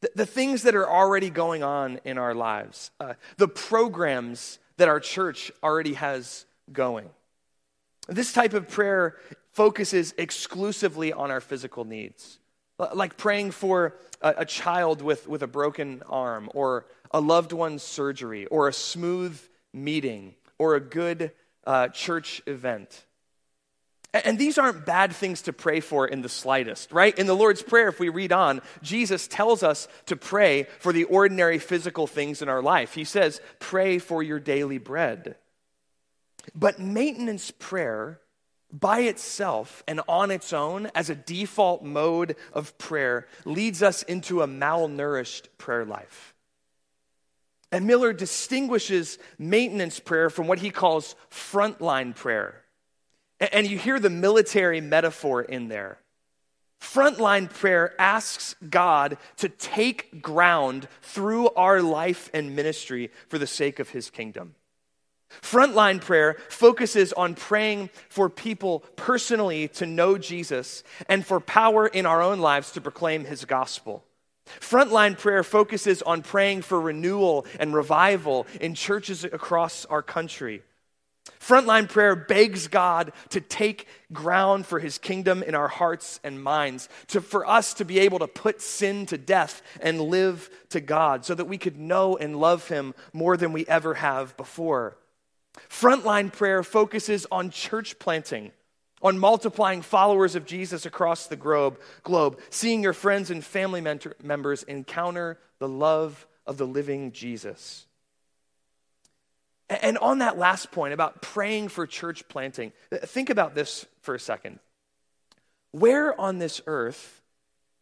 The, 0.00 0.10
the, 0.14 0.26
things 0.26 0.62
that 0.62 0.74
are 0.74 0.88
already 0.88 1.28
going 1.28 1.62
on 1.62 2.00
in 2.04 2.16
our 2.16 2.34
lives, 2.34 2.90
uh, 2.98 3.14
the 3.36 3.48
programs 3.48 4.58
that 4.78 4.88
our 4.88 5.00
church 5.00 5.52
already 5.62 5.94
has 5.94 6.46
going. 6.72 7.10
This 8.08 8.32
type 8.32 8.54
of 8.54 8.70
prayer 8.70 9.16
focuses 9.52 10.14
exclusively 10.16 11.12
on 11.12 11.30
our 11.30 11.42
physical 11.42 11.84
needs, 11.84 12.38
like 12.78 13.16
praying 13.16 13.50
for 13.50 13.96
a, 14.20 14.34
a 14.38 14.44
child 14.44 15.02
with, 15.02 15.26
with 15.28 15.42
a 15.42 15.46
broken 15.46 16.02
arm, 16.08 16.50
or 16.54 16.86
a 17.10 17.20
loved 17.20 17.52
one's 17.52 17.82
surgery, 17.82 18.46
or 18.46 18.68
a 18.68 18.72
smooth 18.72 19.40
meeting 19.72 20.34
or 20.58 20.74
a 20.74 20.80
good 20.80 21.32
uh, 21.66 21.88
church 21.88 22.42
event. 22.46 23.04
And 24.14 24.38
these 24.38 24.56
aren't 24.56 24.86
bad 24.86 25.12
things 25.12 25.42
to 25.42 25.52
pray 25.52 25.80
for 25.80 26.08
in 26.08 26.22
the 26.22 26.30
slightest, 26.30 26.92
right? 26.92 27.16
In 27.18 27.26
the 27.26 27.36
Lord's 27.36 27.62
Prayer, 27.62 27.88
if 27.88 28.00
we 28.00 28.08
read 28.08 28.32
on, 28.32 28.62
Jesus 28.82 29.28
tells 29.28 29.62
us 29.62 29.86
to 30.06 30.16
pray 30.16 30.64
for 30.78 30.94
the 30.94 31.04
ordinary 31.04 31.58
physical 31.58 32.06
things 32.06 32.40
in 32.40 32.48
our 32.48 32.62
life. 32.62 32.94
He 32.94 33.04
says, 33.04 33.40
Pray 33.58 33.98
for 33.98 34.22
your 34.22 34.40
daily 34.40 34.78
bread. 34.78 35.36
But 36.54 36.78
maintenance 36.78 37.50
prayer, 37.50 38.20
by 38.72 39.00
itself 39.00 39.82
and 39.88 40.00
on 40.08 40.30
its 40.30 40.52
own, 40.52 40.90
as 40.94 41.10
a 41.10 41.14
default 41.14 41.82
mode 41.82 42.36
of 42.52 42.76
prayer, 42.78 43.26
leads 43.44 43.82
us 43.82 44.02
into 44.02 44.42
a 44.42 44.46
malnourished 44.46 45.46
prayer 45.56 45.84
life. 45.84 46.34
And 47.70 47.86
Miller 47.86 48.12
distinguishes 48.12 49.18
maintenance 49.38 50.00
prayer 50.00 50.30
from 50.30 50.46
what 50.46 50.58
he 50.58 50.70
calls 50.70 51.14
frontline 51.30 52.14
prayer. 52.14 52.62
And 53.40 53.66
you 53.66 53.78
hear 53.78 54.00
the 54.00 54.10
military 54.10 54.80
metaphor 54.80 55.42
in 55.42 55.68
there. 55.68 55.98
Frontline 56.80 57.52
prayer 57.52 57.94
asks 58.00 58.54
God 58.68 59.18
to 59.38 59.48
take 59.48 60.22
ground 60.22 60.88
through 61.02 61.50
our 61.50 61.82
life 61.82 62.30
and 62.32 62.54
ministry 62.54 63.10
for 63.28 63.38
the 63.38 63.46
sake 63.46 63.78
of 63.78 63.90
his 63.90 64.10
kingdom. 64.10 64.54
Frontline 65.42 66.00
prayer 66.00 66.36
focuses 66.48 67.12
on 67.12 67.34
praying 67.34 67.90
for 68.08 68.28
people 68.28 68.80
personally 68.96 69.68
to 69.68 69.86
know 69.86 70.18
Jesus 70.18 70.82
and 71.08 71.24
for 71.24 71.40
power 71.40 71.86
in 71.86 72.06
our 72.06 72.22
own 72.22 72.40
lives 72.40 72.72
to 72.72 72.80
proclaim 72.80 73.24
his 73.24 73.44
gospel. 73.44 74.04
Frontline 74.60 75.18
prayer 75.18 75.42
focuses 75.42 76.02
on 76.02 76.22
praying 76.22 76.62
for 76.62 76.80
renewal 76.80 77.46
and 77.60 77.74
revival 77.74 78.46
in 78.60 78.74
churches 78.74 79.24
across 79.24 79.84
our 79.86 80.02
country. 80.02 80.62
Frontline 81.40 81.88
prayer 81.88 82.16
begs 82.16 82.68
God 82.68 83.12
to 83.30 83.40
take 83.40 83.86
ground 84.12 84.66
for 84.66 84.78
his 84.78 84.98
kingdom 84.98 85.42
in 85.42 85.54
our 85.54 85.68
hearts 85.68 86.20
and 86.24 86.42
minds, 86.42 86.88
to, 87.08 87.20
for 87.20 87.46
us 87.46 87.74
to 87.74 87.84
be 87.84 88.00
able 88.00 88.18
to 88.18 88.26
put 88.26 88.60
sin 88.60 89.06
to 89.06 89.18
death 89.18 89.62
and 89.80 90.00
live 90.00 90.50
to 90.70 90.80
God, 90.80 91.24
so 91.24 91.34
that 91.34 91.44
we 91.44 91.58
could 91.58 91.78
know 91.78 92.16
and 92.16 92.38
love 92.38 92.68
him 92.68 92.94
more 93.12 93.36
than 93.36 93.52
we 93.52 93.66
ever 93.66 93.94
have 93.94 94.36
before. 94.36 94.96
Frontline 95.68 96.32
prayer 96.32 96.62
focuses 96.62 97.26
on 97.30 97.50
church 97.50 97.98
planting 97.98 98.52
on 99.02 99.18
multiplying 99.18 99.82
followers 99.82 100.34
of 100.34 100.44
Jesus 100.44 100.86
across 100.86 101.26
the 101.26 101.36
globe, 101.36 101.78
globe 102.02 102.38
seeing 102.50 102.82
your 102.82 102.92
friends 102.92 103.30
and 103.30 103.44
family 103.44 103.80
mentor, 103.80 104.16
members 104.22 104.62
encounter 104.64 105.38
the 105.58 105.68
love 105.68 106.26
of 106.46 106.56
the 106.56 106.66
living 106.66 107.12
Jesus. 107.12 107.86
And 109.68 109.98
on 109.98 110.18
that 110.20 110.38
last 110.38 110.70
point 110.70 110.94
about 110.94 111.20
praying 111.20 111.68
for 111.68 111.86
church 111.86 112.26
planting, 112.28 112.72
think 112.90 113.28
about 113.28 113.54
this 113.54 113.84
for 114.00 114.14
a 114.14 114.20
second. 114.20 114.60
Where 115.72 116.18
on 116.18 116.38
this 116.38 116.62
earth 116.66 117.22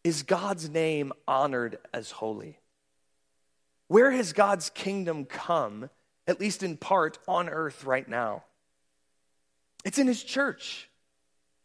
is 0.03 0.23
God's 0.23 0.69
name 0.69 1.13
honored 1.27 1.79
as 1.93 2.11
holy? 2.11 2.59
Where 3.87 4.11
has 4.11 4.33
God's 4.33 4.69
kingdom 4.69 5.23
come, 5.23 5.89
at 6.27 6.39
least 6.39 6.63
in 6.63 6.77
part, 6.77 7.17
on 7.27 7.49
earth 7.49 7.83
right 7.85 8.07
now? 8.07 8.43
It's 9.85 9.97
in 9.97 10.07
his 10.07 10.23
church. 10.23 10.89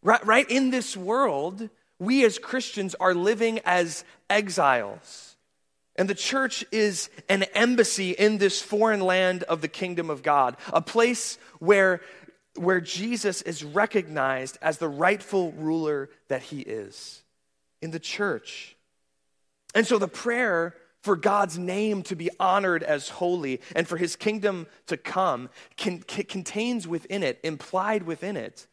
Right, 0.03 0.25
right 0.27 0.49
in 0.51 0.71
this 0.71 0.97
world, 0.97 1.69
we 1.99 2.25
as 2.25 2.39
Christians 2.39 2.95
are 2.97 3.15
living 3.15 3.61
as 3.65 4.05
exiles. 4.29 5.37
And 5.97 6.09
the 6.09 6.15
church 6.15 6.65
is 6.73 7.11
an 7.29 7.43
embassy 7.55 8.13
in 8.13 8.39
this 8.39 8.63
foreign 8.63 9.01
land 9.01 9.43
of 9.45 9.61
the 9.61 9.69
kingdom 9.69 10.11
of 10.11 10.23
God, 10.23 10.57
a 10.73 10.81
place 10.81 11.39
where, 11.59 12.01
where 12.57 12.81
Jesus 12.81 13.43
is 13.43 13.63
recognized 13.63 14.59
as 14.63 14.79
the 14.79 14.89
rightful 14.89 15.53
ruler 15.53 16.09
that 16.29 16.43
he 16.43 16.61
is 16.61 17.23
in 17.83 17.91
the 17.91 18.01
church. 18.01 18.75
And 19.75 19.87
so 19.87 19.99
the 19.99 20.09
prayer 20.09 20.75
for 21.03 21.17
God's 21.17 21.59
name 21.59 22.03
to 22.05 22.17
be 22.17 22.31
honored 22.39 22.83
as 22.83 23.09
holy 23.09 23.61
and 23.75 23.87
for 23.87 23.97
his 23.97 24.17
kingdom 24.17 24.67
to 24.87 24.97
come 24.97 25.51
can, 25.77 26.01
can, 26.01 26.25
contains 26.25 26.87
within 26.87 27.23
it, 27.23 27.41
implied 27.43 28.05
within 28.05 28.37
it, 28.37 28.67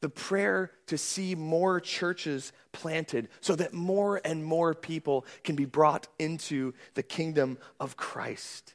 the 0.00 0.08
prayer 0.08 0.70
to 0.86 0.98
see 0.98 1.34
more 1.34 1.80
churches 1.80 2.52
planted 2.72 3.28
so 3.40 3.54
that 3.54 3.72
more 3.72 4.20
and 4.24 4.44
more 4.44 4.74
people 4.74 5.24
can 5.44 5.56
be 5.56 5.64
brought 5.64 6.08
into 6.18 6.74
the 6.94 7.02
kingdom 7.02 7.58
of 7.78 7.96
Christ. 7.96 8.74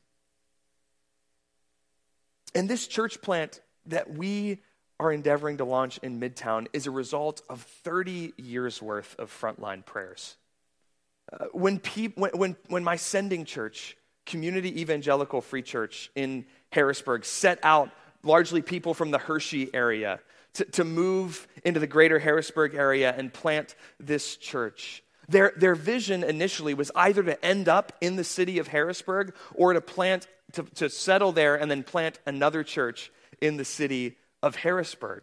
And 2.56 2.70
this 2.70 2.88
church 2.88 3.22
plant 3.22 3.62
that 3.88 4.12
we 4.12 4.60
are 5.00 5.12
endeavoring 5.12 5.58
to 5.58 5.66
launch 5.66 5.98
in 6.00 6.20
Midtown 6.20 6.68
is 6.74 6.88
a 6.88 6.92
result 6.92 7.42
of 7.50 7.62
30 7.62 8.34
years 8.38 8.82
worth 8.82 9.16
of 9.18 9.32
frontline 9.32 9.86
prayers. 9.86 10.36
Uh, 11.31 11.45
when, 11.51 11.79
peop- 11.79 12.17
when, 12.17 12.31
when, 12.31 12.55
when 12.67 12.83
my 12.83 12.95
sending 12.95 13.45
church, 13.45 13.95
Community 14.25 14.81
Evangelical 14.81 15.41
Free 15.41 15.62
Church 15.62 16.12
in 16.15 16.45
Harrisburg, 16.71 17.25
set 17.25 17.59
out 17.63 17.89
largely 18.24 18.62
people 18.62 18.93
from 18.93 19.12
the 19.12 19.17
Hershey 19.17 19.74
area 19.74 20.19
to, 20.53 20.65
to 20.65 20.83
move 20.83 21.48
into 21.63 21.79
the 21.79 21.88
greater 21.88 22.19
Harrisburg 22.19 22.75
area 22.75 23.13
and 23.15 23.33
plant 23.33 23.75
this 24.00 24.36
church. 24.36 25.03
Their, 25.27 25.53
their 25.55 25.75
vision 25.75 26.24
initially 26.24 26.74
was 26.74 26.91
either 26.95 27.21
to 27.24 27.45
end 27.45 27.69
up 27.69 27.93
in 28.01 28.15
the 28.15 28.24
city 28.24 28.57
of 28.57 28.67
Harrisburg 28.67 29.36
or 29.53 29.74
to 29.74 29.81
plant, 29.81 30.27
to, 30.53 30.63
to 30.75 30.89
settle 30.89 31.31
there 31.31 31.55
and 31.55 31.69
then 31.69 31.83
plant 31.83 32.19
another 32.25 32.63
church 32.63 33.12
in 33.39 33.57
the 33.57 33.65
city 33.65 34.17
of 34.41 34.55
Harrisburg. 34.55 35.21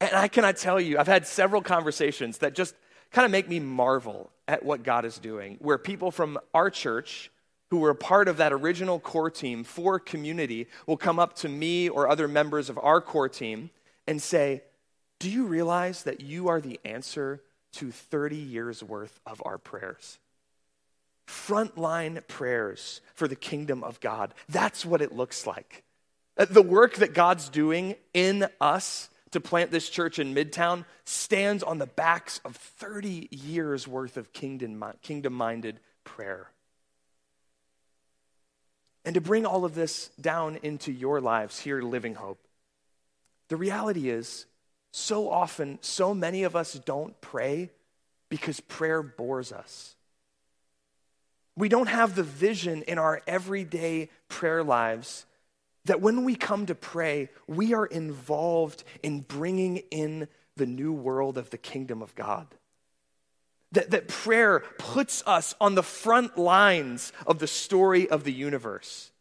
And 0.00 0.14
I 0.14 0.28
cannot 0.28 0.56
tell 0.56 0.80
you, 0.80 0.98
I've 0.98 1.06
had 1.06 1.26
several 1.26 1.60
conversations 1.60 2.38
that 2.38 2.54
just 2.54 2.74
kind 3.10 3.24
of 3.24 3.30
make 3.30 3.48
me 3.48 3.60
marvel 3.60 4.30
at 4.46 4.64
what 4.64 4.82
God 4.82 5.04
is 5.04 5.18
doing, 5.18 5.56
where 5.60 5.78
people 5.78 6.10
from 6.10 6.38
our 6.54 6.70
church 6.70 7.30
who 7.70 7.78
were 7.78 7.90
a 7.90 7.94
part 7.94 8.28
of 8.28 8.38
that 8.38 8.52
original 8.52 8.98
core 8.98 9.30
team 9.30 9.62
for 9.62 9.98
community 9.98 10.66
will 10.86 10.96
come 10.96 11.18
up 11.18 11.36
to 11.36 11.48
me 11.48 11.88
or 11.88 12.08
other 12.08 12.26
members 12.26 12.68
of 12.68 12.78
our 12.78 13.00
core 13.00 13.28
team 13.28 13.70
and 14.06 14.20
say, 14.20 14.62
Do 15.20 15.30
you 15.30 15.46
realize 15.46 16.02
that 16.02 16.20
you 16.20 16.48
are 16.48 16.60
the 16.60 16.80
answer 16.84 17.42
to 17.74 17.92
30 17.92 18.36
years 18.36 18.82
worth 18.82 19.20
of 19.24 19.40
our 19.44 19.56
prayers? 19.56 20.18
Frontline 21.28 22.26
prayers 22.26 23.00
for 23.14 23.28
the 23.28 23.36
kingdom 23.36 23.84
of 23.84 24.00
God. 24.00 24.34
That's 24.48 24.84
what 24.84 25.00
it 25.00 25.14
looks 25.14 25.46
like. 25.46 25.84
The 26.36 26.62
work 26.62 26.96
that 26.96 27.14
God's 27.14 27.48
doing 27.48 27.94
in 28.12 28.48
us 28.60 29.10
to 29.32 29.40
plant 29.40 29.70
this 29.70 29.88
church 29.88 30.18
in 30.18 30.34
Midtown 30.34 30.84
stands 31.04 31.62
on 31.62 31.78
the 31.78 31.86
backs 31.86 32.40
of 32.44 32.56
30 32.56 33.28
years 33.30 33.86
worth 33.86 34.16
of 34.16 34.32
kingdom 34.32 35.32
minded 35.32 35.80
prayer. 36.04 36.50
And 39.04 39.14
to 39.14 39.20
bring 39.20 39.46
all 39.46 39.64
of 39.64 39.74
this 39.74 40.10
down 40.20 40.58
into 40.62 40.92
your 40.92 41.20
lives 41.20 41.58
here 41.58 41.80
Living 41.80 42.14
Hope, 42.14 42.38
the 43.48 43.56
reality 43.56 44.10
is, 44.10 44.46
so 44.92 45.30
often, 45.30 45.78
so 45.80 46.14
many 46.14 46.42
of 46.42 46.56
us 46.56 46.74
don't 46.74 47.18
pray 47.20 47.70
because 48.28 48.60
prayer 48.60 49.02
bores 49.02 49.52
us. 49.52 49.94
We 51.56 51.68
don't 51.68 51.88
have 51.88 52.14
the 52.14 52.22
vision 52.22 52.82
in 52.82 52.98
our 52.98 53.22
everyday 53.26 54.08
prayer 54.28 54.64
lives 54.64 55.26
that 55.86 56.00
when 56.00 56.24
we 56.24 56.34
come 56.34 56.66
to 56.66 56.74
pray, 56.74 57.28
we 57.46 57.74
are 57.74 57.86
involved 57.86 58.84
in 59.02 59.20
bringing 59.20 59.78
in 59.90 60.28
the 60.56 60.66
new 60.66 60.92
world 60.92 61.38
of 61.38 61.50
the 61.50 61.58
kingdom 61.58 62.02
of 62.02 62.14
God. 62.14 62.46
That, 63.72 63.90
that 63.92 64.08
prayer 64.08 64.64
puts 64.78 65.22
us 65.26 65.54
on 65.60 65.74
the 65.74 65.82
front 65.82 66.36
lines 66.36 67.12
of 67.26 67.38
the 67.38 67.46
story 67.46 68.10
of 68.10 68.24
the 68.24 68.32
universe. 68.32 69.12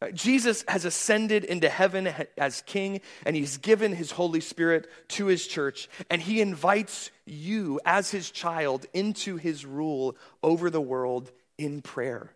Uh, 0.00 0.10
Jesus 0.10 0.62
has 0.68 0.84
ascended 0.84 1.44
into 1.44 1.68
heaven 1.68 2.12
as 2.36 2.62
king, 2.62 3.00
and 3.24 3.34
he's 3.34 3.56
given 3.56 3.94
his 3.94 4.10
Holy 4.10 4.40
Spirit 4.40 4.88
to 5.08 5.26
his 5.26 5.46
church, 5.46 5.88
and 6.10 6.20
he 6.20 6.40
invites 6.40 7.10
you 7.24 7.80
as 7.84 8.10
his 8.10 8.30
child 8.30 8.86
into 8.92 9.36
his 9.36 9.64
rule 9.64 10.16
over 10.42 10.70
the 10.70 10.80
world 10.80 11.32
in 11.58 11.80
prayer. 11.80 12.32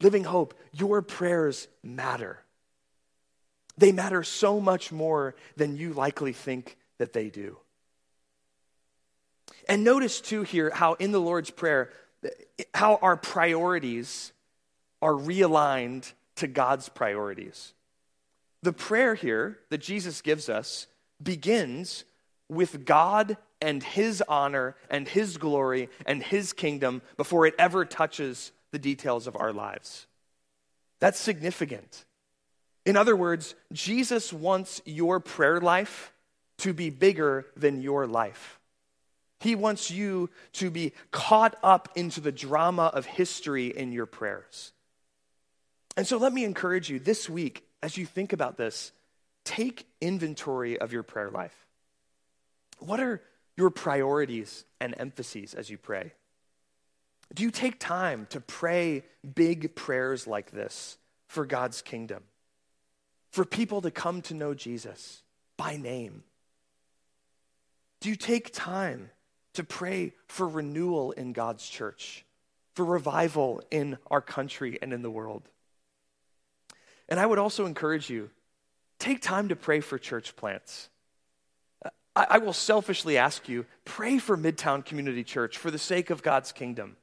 Living 0.00 0.24
Hope, 0.24 0.54
your 0.72 1.02
prayers 1.02 1.68
matter. 1.82 2.44
They 3.76 3.92
matter 3.92 4.22
so 4.22 4.60
much 4.60 4.92
more 4.92 5.34
than 5.56 5.76
you 5.76 5.92
likely 5.92 6.32
think 6.32 6.76
that 6.98 7.12
they 7.12 7.30
do. 7.30 7.58
And 9.68 9.84
notice 9.84 10.20
too 10.20 10.42
here 10.42 10.70
how 10.74 10.94
in 10.94 11.12
the 11.12 11.20
Lord's 11.20 11.50
Prayer, 11.50 11.90
how 12.74 12.96
our 12.96 13.16
priorities 13.16 14.32
are 15.00 15.12
realigned 15.12 16.12
to 16.36 16.46
God's 16.46 16.88
priorities. 16.88 17.72
The 18.62 18.72
prayer 18.72 19.14
here 19.14 19.58
that 19.70 19.78
Jesus 19.78 20.20
gives 20.20 20.48
us 20.48 20.86
begins 21.22 22.04
with 22.48 22.84
God 22.84 23.36
and 23.60 23.82
His 23.82 24.22
honor 24.28 24.76
and 24.90 25.06
His 25.06 25.36
glory 25.36 25.88
and 26.06 26.22
His 26.22 26.52
kingdom 26.52 27.02
before 27.16 27.46
it 27.46 27.54
ever 27.58 27.84
touches 27.84 28.52
the 28.70 28.78
details 28.78 29.26
of 29.26 29.36
our 29.36 29.52
lives. 29.52 30.06
That's 31.00 31.18
significant. 31.18 32.04
In 32.84 32.96
other 32.96 33.16
words, 33.16 33.54
Jesus 33.72 34.32
wants 34.32 34.80
your 34.84 35.20
prayer 35.20 35.60
life 35.60 36.12
to 36.58 36.72
be 36.72 36.90
bigger 36.90 37.46
than 37.56 37.82
your 37.82 38.06
life. 38.06 38.58
He 39.40 39.54
wants 39.54 39.90
you 39.90 40.30
to 40.54 40.70
be 40.70 40.92
caught 41.12 41.56
up 41.62 41.90
into 41.94 42.20
the 42.20 42.32
drama 42.32 42.86
of 42.86 43.06
history 43.06 43.68
in 43.68 43.92
your 43.92 44.06
prayers. 44.06 44.72
And 45.96 46.06
so 46.06 46.16
let 46.16 46.32
me 46.32 46.44
encourage 46.44 46.90
you 46.90 46.98
this 46.98 47.28
week, 47.28 47.64
as 47.82 47.96
you 47.96 48.06
think 48.06 48.32
about 48.32 48.56
this, 48.56 48.92
take 49.44 49.86
inventory 50.00 50.78
of 50.78 50.92
your 50.92 51.02
prayer 51.02 51.30
life. 51.30 51.66
What 52.78 53.00
are 53.00 53.22
your 53.56 53.70
priorities 53.70 54.64
and 54.80 54.94
emphases 54.98 55.54
as 55.54 55.70
you 55.70 55.78
pray? 55.78 56.12
Do 57.34 57.42
you 57.42 57.50
take 57.50 57.78
time 57.78 58.26
to 58.30 58.40
pray 58.40 59.04
big 59.34 59.74
prayers 59.76 60.26
like 60.26 60.50
this 60.50 60.96
for 61.28 61.44
God's 61.44 61.82
kingdom? 61.82 62.24
For 63.30 63.44
people 63.44 63.82
to 63.82 63.90
come 63.90 64.22
to 64.22 64.34
know 64.34 64.54
Jesus 64.54 65.22
by 65.56 65.76
name? 65.76 66.24
Do 68.00 68.08
you 68.08 68.16
take 68.16 68.52
time 68.54 69.10
to 69.54 69.64
pray 69.64 70.14
for 70.26 70.48
renewal 70.48 71.12
in 71.12 71.32
God's 71.32 71.68
church, 71.68 72.24
for 72.74 72.84
revival 72.84 73.60
in 73.70 73.98
our 74.10 74.20
country 74.20 74.78
and 74.80 74.92
in 74.92 75.02
the 75.02 75.10
world? 75.10 75.42
And 77.08 77.18
I 77.18 77.26
would 77.26 77.38
also 77.38 77.66
encourage 77.66 78.08
you 78.08 78.30
take 78.98 79.20
time 79.20 79.48
to 79.48 79.56
pray 79.56 79.80
for 79.80 79.98
church 79.98 80.36
plants. 80.36 80.88
I, 82.16 82.38
will 82.38 82.52
selfishly 82.52 83.16
ask 83.16 83.48
you 83.48 83.64
pray 83.84 84.18
for 84.18 84.36
Midtown 84.36 84.84
Community 84.84 85.22
Church 85.22 85.56
for 85.56 85.70
the 85.70 85.78
sake 85.78 86.10
of 86.10 86.22
God's 86.22 86.50
kingdom. 86.50 86.96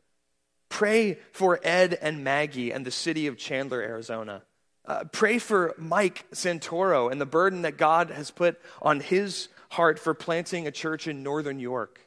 Pray 0.75 1.17
for 1.31 1.57
Ed 1.63 1.97
and 2.01 2.21
Maggie 2.21 2.73
and 2.73 2.85
the 2.85 2.91
city 2.91 3.27
of 3.27 3.37
Chandler, 3.37 3.79
Arizona. 3.79 4.43
Uh, 4.83 5.05
pray 5.05 5.39
for 5.39 5.73
Mike 5.77 6.25
Santoro 6.33 7.09
and 7.09 7.21
the 7.21 7.25
burden 7.25 7.61
that 7.61 7.77
God 7.77 8.09
has 8.09 8.29
put 8.29 8.59
on 8.81 8.99
his 8.99 9.47
heart 9.69 9.99
for 9.99 10.13
planting 10.13 10.67
a 10.67 10.71
church 10.71 11.07
in 11.07 11.23
northern 11.23 11.61
York. 11.61 12.01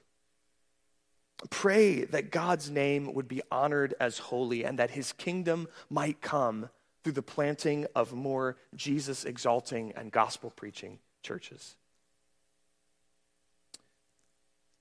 Pray 1.49 2.05
that 2.05 2.31
God's 2.31 2.69
name 2.69 3.15
would 3.15 3.27
be 3.27 3.41
honored 3.51 3.95
as 3.99 4.19
holy 4.19 4.67
and 4.67 4.79
that 4.79 4.91
his 4.91 5.15
kingdom 5.15 5.67
might 5.89 6.21
come 6.21 6.69
through 7.03 7.15
the 7.15 7.23
planting 7.23 7.87
of 7.95 8.13
more 8.13 8.59
Jesus 8.75 9.25
exalting 9.25 9.95
and 9.97 10.13
gospel 10.13 10.51
preaching 10.51 10.99
churches. 11.23 11.75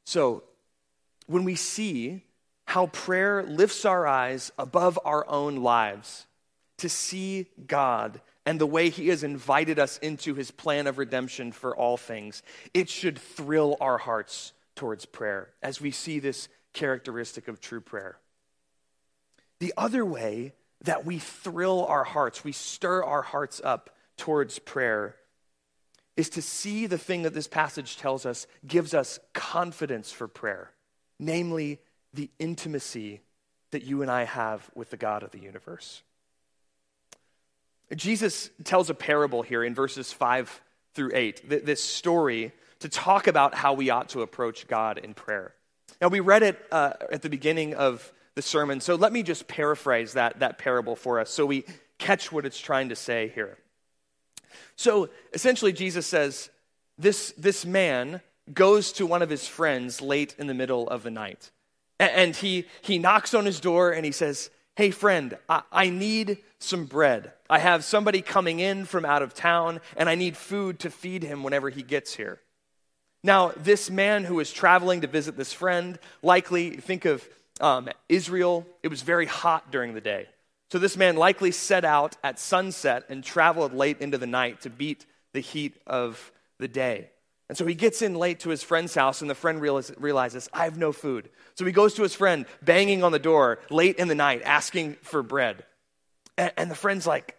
So, 0.06 0.44
when 1.28 1.46
we 1.46 1.56
see 1.56 2.26
how 2.68 2.88
prayer 2.88 3.44
lifts 3.44 3.86
our 3.86 4.06
eyes 4.06 4.52
above 4.60 5.00
our 5.06 5.28
own 5.30 5.56
lives 5.56 6.28
to 6.78 6.90
see 6.90 7.48
God 7.66 8.20
and 8.46 8.60
the 8.60 8.68
way 8.68 8.90
He 8.90 9.08
has 9.08 9.24
invited 9.24 9.80
us 9.80 9.98
into 10.00 10.34
His 10.34 10.52
plan 10.52 10.86
of 10.86 10.98
redemption 10.98 11.54
for 11.54 11.76
all 11.76 11.96
things, 11.96 12.44
it 12.74 12.90
should 12.90 13.18
thrill 13.18 13.78
our 13.80 13.98
hearts 13.98 14.52
towards 14.76 15.06
prayer 15.06 15.50
as 15.64 15.80
we 15.80 15.92
see 15.92 16.20
this 16.20 16.50
characteristic 16.74 17.48
of 17.48 17.62
true 17.62 17.82
prayer. 17.82 18.18
The 19.60 19.74
other 19.78 20.06
way 20.06 20.54
that 20.84 21.06
we 21.06 21.20
thrill 21.20 21.86
our 21.86 22.04
hearts, 22.04 22.44
we 22.44 22.52
stir 22.52 23.02
our 23.02 23.22
hearts 23.22 23.62
up 23.64 23.96
towards 24.18 24.60
prayer, 24.60 25.16
is 26.18 26.30
to 26.32 26.42
see 26.42 26.86
the 26.86 26.98
thing 26.98 27.22
that 27.22 27.34
this 27.34 27.48
passage 27.48 27.96
tells 27.96 28.26
us 28.26 28.46
gives 28.68 28.94
us 28.94 29.20
confidence 29.34 30.12
for 30.12 30.28
prayer, 30.28 30.72
namely 31.18 31.80
the 32.18 32.30
intimacy 32.40 33.22
that 33.72 33.84
you 33.84 34.02
and 34.02 34.10
I 34.10 34.24
have 34.24 34.70
with 34.76 34.90
the 34.90 34.98
God 34.98 35.24
of 35.24 35.32
the 35.32 35.40
universe. 35.40 36.02
Jesus 37.96 38.50
tells 38.64 38.90
a 38.90 38.94
parable 38.94 39.44
here 39.44 39.64
in 39.64 39.74
verses 39.74 40.12
5 40.12 40.62
through 40.94 41.12
8, 41.14 41.66
this 41.66 41.82
story 41.82 42.52
to 42.80 42.90
talk 42.90 43.28
about 43.28 43.54
how 43.54 43.74
we 43.74 43.92
ought 43.92 44.10
to 44.10 44.24
approach 44.24 44.68
God 44.68 44.98
in 44.98 45.14
prayer. 45.14 45.54
Now, 46.02 46.08
we 46.08 46.20
read 46.20 46.44
it 46.44 46.60
uh, 46.72 46.94
at 47.12 47.22
the 47.22 47.30
beginning 47.30 47.76
of 47.76 48.12
the 48.34 48.42
sermon, 48.42 48.82
so 48.82 48.96
let 48.96 49.14
me 49.14 49.22
just 49.22 49.48
paraphrase 49.48 50.14
that, 50.14 50.40
that 50.40 50.58
parable 50.58 50.96
for 50.96 51.20
us 51.20 51.30
so 51.30 51.46
we 51.46 51.66
catch 52.00 52.32
what 52.32 52.46
it's 52.46 52.60
trying 52.60 52.90
to 52.90 52.96
say 52.96 53.32
here. 53.34 53.58
So, 54.76 55.10
essentially, 55.34 55.72
Jesus 55.72 56.08
says, 56.08 56.50
this, 56.98 57.32
this 57.38 57.64
man 57.64 58.22
goes 58.52 58.92
to 58.94 59.06
one 59.06 59.22
of 59.22 59.30
his 59.30 59.48
friends 59.48 60.02
late 60.02 60.36
in 60.40 60.48
the 60.48 60.54
middle 60.56 60.88
of 60.88 61.04
the 61.04 61.12
night. 61.12 61.52
And 62.00 62.36
he, 62.36 62.66
he 62.82 63.00
knocks 63.00 63.34
on 63.34 63.46
his 63.46 63.60
door 63.60 63.92
and 63.92 64.06
he 64.06 64.12
says, 64.12 64.50
Hey, 64.76 64.92
friend, 64.92 65.38
I, 65.50 65.64
I 65.72 65.90
need 65.90 66.38
some 66.60 66.86
bread. 66.86 67.34
I 67.50 67.60
have 67.60 67.84
somebody 67.84 68.22
coming 68.22 68.60
in 68.60 68.86
from 68.86 69.06
out 69.06 69.24
of 69.24 69.34
town, 69.34 69.80
and 69.96 70.08
I 70.08 70.16
need 70.16 70.38
food 70.38 70.80
to 70.80 70.92
feed 70.92 71.24
him 71.24 71.44
whenever 71.44 71.70
he 71.70 71.82
gets 71.82 72.16
here. 72.16 72.40
Now, 73.24 73.54
this 73.58 73.90
man 73.90 74.24
who 74.24 74.36
was 74.36 74.52
traveling 74.52 75.02
to 75.02 75.08
visit 75.08 75.36
this 75.36 75.52
friend, 75.52 75.98
likely, 76.22 76.78
think 76.78 77.06
of 77.06 77.28
um, 77.60 77.90
Israel, 78.08 78.68
it 78.84 78.90
was 78.90 79.02
very 79.02 79.26
hot 79.26 79.72
during 79.72 79.94
the 79.96 80.02
day. 80.02 80.28
So 80.72 80.80
this 80.80 80.98
man 80.98 81.16
likely 81.16 81.52
set 81.52 81.86
out 81.86 82.16
at 82.24 82.40
sunset 82.40 83.06
and 83.10 83.24
traveled 83.24 83.74
late 83.74 84.00
into 84.02 84.18
the 84.18 84.28
night 84.28 84.62
to 84.62 84.70
beat 84.70 85.06
the 85.34 85.40
heat 85.40 85.76
of 85.88 86.32
the 86.60 86.68
day. 86.68 87.10
And 87.50 87.58
so 87.58 87.66
he 87.66 87.76
gets 87.76 88.02
in 88.02 88.16
late 88.16 88.42
to 88.42 88.50
his 88.50 88.62
friend's 88.62 88.94
house, 88.94 89.22
and 89.22 89.30
the 89.30 89.36
friend 89.36 89.62
realizes, 89.62 90.50
I 90.52 90.66
have 90.66 90.78
no 90.78 90.92
food. 90.92 91.30
So 91.56 91.66
he 91.66 91.72
goes 91.72 91.94
to 91.94 92.04
his 92.04 92.14
friend, 92.14 92.46
banging 92.62 93.04
on 93.04 93.14
the 93.14 93.20
door 93.20 93.60
late 93.70 93.98
in 93.98 94.10
the 94.10 94.16
night, 94.16 94.42
asking 94.44 94.96
for 95.02 95.24
bread. 95.24 95.64
And, 96.38 96.70
the 96.70 96.76
friend's 96.76 97.08
like, 97.08 97.36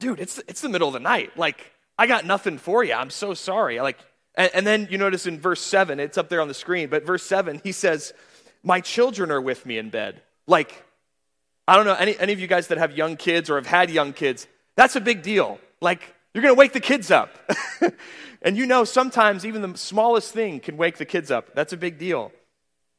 Dude, 0.00 0.18
it's, 0.18 0.38
it's 0.48 0.60
the 0.60 0.68
middle 0.68 0.88
of 0.88 0.94
the 0.94 1.00
night. 1.00 1.36
Like, 1.36 1.72
I 1.96 2.06
got 2.06 2.26
nothing 2.26 2.58
for 2.58 2.82
you. 2.82 2.94
I'm 2.94 3.10
so 3.10 3.34
sorry. 3.34 3.80
Like, 3.80 3.98
and, 4.34 4.50
and 4.52 4.66
then 4.66 4.88
you 4.90 4.98
notice 4.98 5.26
in 5.26 5.38
verse 5.38 5.60
7, 5.60 6.00
it's 6.00 6.18
up 6.18 6.28
there 6.28 6.40
on 6.40 6.48
the 6.48 6.54
screen, 6.54 6.88
but 6.88 7.06
verse 7.06 7.22
7, 7.22 7.60
he 7.62 7.72
says, 7.72 8.12
My 8.62 8.80
children 8.80 9.30
are 9.30 9.40
with 9.40 9.64
me 9.64 9.78
in 9.78 9.90
bed. 9.90 10.20
Like, 10.46 10.84
I 11.68 11.76
don't 11.76 11.86
know, 11.86 11.94
any, 11.94 12.18
any 12.18 12.32
of 12.32 12.40
you 12.40 12.46
guys 12.46 12.68
that 12.68 12.78
have 12.78 12.96
young 12.96 13.16
kids 13.16 13.48
or 13.48 13.56
have 13.56 13.66
had 13.66 13.90
young 13.90 14.12
kids, 14.12 14.46
that's 14.76 14.96
a 14.96 15.00
big 15.00 15.22
deal. 15.22 15.58
Like, 15.80 16.14
you're 16.34 16.42
going 16.42 16.54
to 16.54 16.58
wake 16.58 16.72
the 16.72 16.80
kids 16.80 17.12
up. 17.12 17.38
and 18.42 18.56
you 18.56 18.66
know, 18.66 18.84
sometimes 18.84 19.46
even 19.46 19.62
the 19.62 19.78
smallest 19.78 20.32
thing 20.32 20.58
can 20.58 20.76
wake 20.76 20.98
the 20.98 21.04
kids 21.04 21.30
up. 21.30 21.54
That's 21.54 21.72
a 21.72 21.76
big 21.76 21.96
deal. 21.96 22.32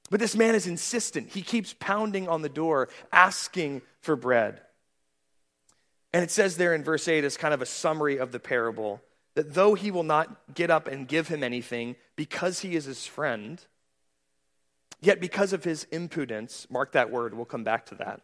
But 0.10 0.22
this 0.22 0.36
man 0.36 0.56
is 0.56 0.68
insistent. 0.68 1.30
He 1.30 1.42
keeps 1.42 1.76
pounding 1.78 2.30
on 2.30 2.42
the 2.42 2.50
door, 2.50 2.90
asking 3.12 3.82
for 4.02 4.16
bread. 4.16 4.62
And 6.14 6.24
it 6.24 6.32
says 6.32 6.56
there 6.56 6.74
in 6.74 6.84
verse 6.84 7.08
8, 7.08 7.26
as 7.26 7.36
kind 7.36 7.54
of 7.54 7.62
a 7.62 7.66
summary 7.66 8.18
of 8.18 8.32
the 8.32 8.40
parable, 8.40 9.02
that 9.34 9.54
though 9.54 9.74
he 9.74 9.92
will 9.92 10.04
not 10.04 10.54
get 10.54 10.72
up 10.72 10.88
and 10.88 11.08
give 11.08 11.28
him 11.28 11.44
anything 11.44 11.98
because 12.16 12.62
he 12.62 12.76
is 12.76 12.86
his 12.86 13.06
friend, 13.06 13.62
yet 15.02 15.20
because 15.20 15.52
of 15.52 15.66
his 15.66 15.84
impudence, 15.92 16.68
mark 16.70 16.94
that 16.94 17.12
word, 17.12 17.34
we'll 17.34 17.44
come 17.44 17.66
back 17.66 17.86
to 17.88 17.96
that, 17.96 18.22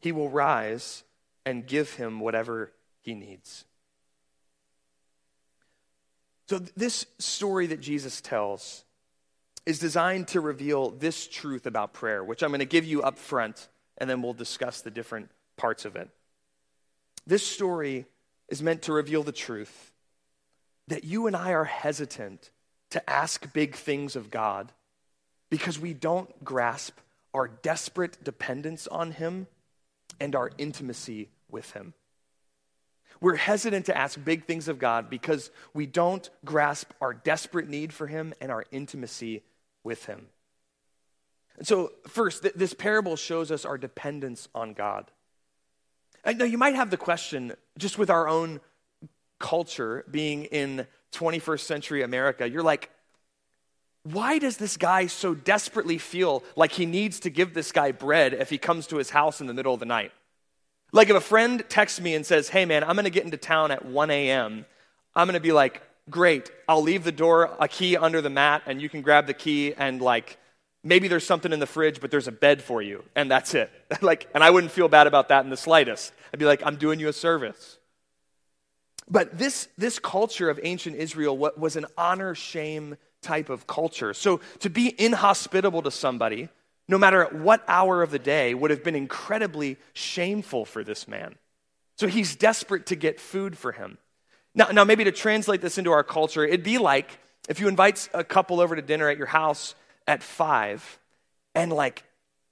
he 0.00 0.12
will 0.12 0.30
rise 0.30 1.02
and 1.44 1.66
give 1.66 1.94
him 1.94 2.20
whatever 2.20 2.72
he 3.02 3.14
needs. 3.14 3.66
So, 6.50 6.58
this 6.58 7.06
story 7.20 7.68
that 7.68 7.80
Jesus 7.80 8.20
tells 8.20 8.82
is 9.66 9.78
designed 9.78 10.26
to 10.28 10.40
reveal 10.40 10.90
this 10.90 11.28
truth 11.28 11.64
about 11.64 11.92
prayer, 11.92 12.24
which 12.24 12.42
I'm 12.42 12.50
going 12.50 12.58
to 12.58 12.64
give 12.64 12.84
you 12.84 13.02
up 13.02 13.18
front, 13.18 13.68
and 13.98 14.10
then 14.10 14.20
we'll 14.20 14.32
discuss 14.32 14.80
the 14.80 14.90
different 14.90 15.30
parts 15.56 15.84
of 15.84 15.94
it. 15.94 16.10
This 17.24 17.46
story 17.46 18.04
is 18.48 18.64
meant 18.64 18.82
to 18.82 18.92
reveal 18.92 19.22
the 19.22 19.30
truth 19.30 19.92
that 20.88 21.04
you 21.04 21.28
and 21.28 21.36
I 21.36 21.52
are 21.52 21.66
hesitant 21.66 22.50
to 22.90 23.08
ask 23.08 23.52
big 23.52 23.76
things 23.76 24.16
of 24.16 24.32
God 24.32 24.72
because 25.50 25.78
we 25.78 25.94
don't 25.94 26.42
grasp 26.42 26.98
our 27.32 27.46
desperate 27.46 28.24
dependence 28.24 28.88
on 28.88 29.12
Him 29.12 29.46
and 30.18 30.34
our 30.34 30.50
intimacy 30.58 31.28
with 31.48 31.70
Him. 31.74 31.94
We're 33.20 33.36
hesitant 33.36 33.86
to 33.86 33.96
ask 33.96 34.22
big 34.22 34.46
things 34.46 34.68
of 34.68 34.78
God 34.78 35.10
because 35.10 35.50
we 35.74 35.86
don't 35.86 36.28
grasp 36.44 36.92
our 37.00 37.12
desperate 37.12 37.68
need 37.68 37.92
for 37.92 38.06
Him 38.06 38.32
and 38.40 38.50
our 38.50 38.64
intimacy 38.70 39.42
with 39.84 40.06
Him. 40.06 40.26
And 41.58 41.66
so, 41.66 41.92
first, 42.08 42.42
th- 42.42 42.54
this 42.54 42.72
parable 42.72 43.16
shows 43.16 43.50
us 43.50 43.64
our 43.66 43.76
dependence 43.76 44.48
on 44.54 44.72
God. 44.72 45.10
I 46.24 46.32
know 46.32 46.44
you 46.44 46.58
might 46.58 46.74
have 46.74 46.90
the 46.90 46.96
question, 46.96 47.54
just 47.78 47.98
with 47.98 48.08
our 48.08 48.26
own 48.28 48.60
culture 49.38 50.04
being 50.10 50.44
in 50.44 50.86
21st 51.12 51.60
century 51.60 52.02
America, 52.02 52.48
you're 52.48 52.62
like, 52.62 52.90
why 54.04 54.38
does 54.38 54.56
this 54.56 54.76
guy 54.76 55.06
so 55.06 55.34
desperately 55.34 55.98
feel 55.98 56.42
like 56.56 56.72
he 56.72 56.86
needs 56.86 57.20
to 57.20 57.30
give 57.30 57.52
this 57.52 57.72
guy 57.72 57.92
bread 57.92 58.32
if 58.32 58.48
he 58.48 58.56
comes 58.56 58.86
to 58.86 58.96
his 58.96 59.10
house 59.10 59.40
in 59.40 59.46
the 59.46 59.54
middle 59.54 59.74
of 59.74 59.80
the 59.80 59.86
night? 59.86 60.12
Like 60.92 61.08
if 61.08 61.16
a 61.16 61.20
friend 61.20 61.64
texts 61.68 62.00
me 62.00 62.14
and 62.14 62.24
says, 62.26 62.48
hey 62.48 62.64
man, 62.64 62.84
I'm 62.84 62.96
gonna 62.96 63.10
get 63.10 63.24
into 63.24 63.36
town 63.36 63.70
at 63.70 63.84
1 63.84 64.10
a.m., 64.10 64.66
I'm 65.14 65.26
gonna 65.26 65.40
be 65.40 65.52
like, 65.52 65.82
great, 66.08 66.50
I'll 66.68 66.82
leave 66.82 67.04
the 67.04 67.12
door, 67.12 67.56
a 67.58 67.68
key 67.68 67.96
under 67.96 68.20
the 68.20 68.30
mat, 68.30 68.62
and 68.66 68.80
you 68.80 68.88
can 68.88 69.02
grab 69.02 69.26
the 69.26 69.34
key 69.34 69.74
and 69.74 70.00
like, 70.00 70.38
maybe 70.82 71.08
there's 71.08 71.26
something 71.26 71.52
in 71.52 71.60
the 71.60 71.66
fridge, 71.66 72.00
but 72.00 72.10
there's 72.10 72.28
a 72.28 72.32
bed 72.32 72.62
for 72.62 72.82
you, 72.82 73.04
and 73.14 73.30
that's 73.30 73.54
it. 73.54 73.70
like, 74.02 74.28
and 74.34 74.42
I 74.42 74.50
wouldn't 74.50 74.72
feel 74.72 74.88
bad 74.88 75.06
about 75.06 75.28
that 75.28 75.44
in 75.44 75.50
the 75.50 75.56
slightest. 75.56 76.12
I'd 76.32 76.40
be 76.40 76.46
like, 76.46 76.62
I'm 76.64 76.76
doing 76.76 77.00
you 77.00 77.08
a 77.08 77.12
service. 77.12 77.78
But 79.08 79.36
this, 79.36 79.68
this 79.76 79.98
culture 79.98 80.48
of 80.48 80.60
ancient 80.62 80.96
Israel 80.96 81.36
was 81.36 81.76
an 81.76 81.86
honor 81.98 82.34
shame 82.34 82.96
type 83.22 83.50
of 83.50 83.66
culture. 83.66 84.14
So 84.14 84.40
to 84.60 84.70
be 84.70 84.94
inhospitable 84.98 85.82
to 85.82 85.90
somebody, 85.90 86.48
no 86.90 86.98
matter 86.98 87.22
at 87.22 87.32
what 87.32 87.62
hour 87.68 88.02
of 88.02 88.10
the 88.10 88.18
day, 88.18 88.52
would 88.52 88.72
have 88.72 88.82
been 88.82 88.96
incredibly 88.96 89.76
shameful 89.92 90.64
for 90.64 90.82
this 90.82 91.06
man. 91.06 91.36
So 91.96 92.08
he's 92.08 92.34
desperate 92.34 92.86
to 92.86 92.96
get 92.96 93.20
food 93.20 93.56
for 93.56 93.70
him. 93.70 93.98
Now, 94.56 94.66
now, 94.72 94.84
maybe 94.84 95.04
to 95.04 95.12
translate 95.12 95.60
this 95.60 95.78
into 95.78 95.92
our 95.92 96.02
culture, 96.02 96.44
it'd 96.44 96.64
be 96.64 96.78
like 96.78 97.18
if 97.48 97.60
you 97.60 97.68
invite 97.68 98.08
a 98.12 98.24
couple 98.24 98.60
over 98.60 98.74
to 98.74 98.82
dinner 98.82 99.08
at 99.08 99.18
your 99.18 99.28
house 99.28 99.76
at 100.08 100.22
five, 100.22 100.98
and 101.54 101.72
like, 101.72 102.02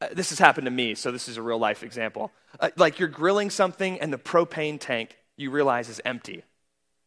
uh, 0.01 0.09
this 0.13 0.31
has 0.31 0.39
happened 0.39 0.67
to 0.67 0.71
me, 0.71 0.95
so 0.95 1.11
this 1.11 1.29
is 1.29 1.37
a 1.37 1.43
real 1.43 1.59
life 1.59 1.83
example. 1.83 2.31
Uh, 2.61 2.71
like, 2.77 3.01
you're 3.01 3.09
grilling 3.09 3.51
something, 3.51 4.01
and 4.01 4.13
the 4.13 4.19
propane 4.19 4.79
tank 4.79 5.17
you 5.37 5.51
realize 5.51 5.89
is 5.89 6.01
empty. 6.05 6.45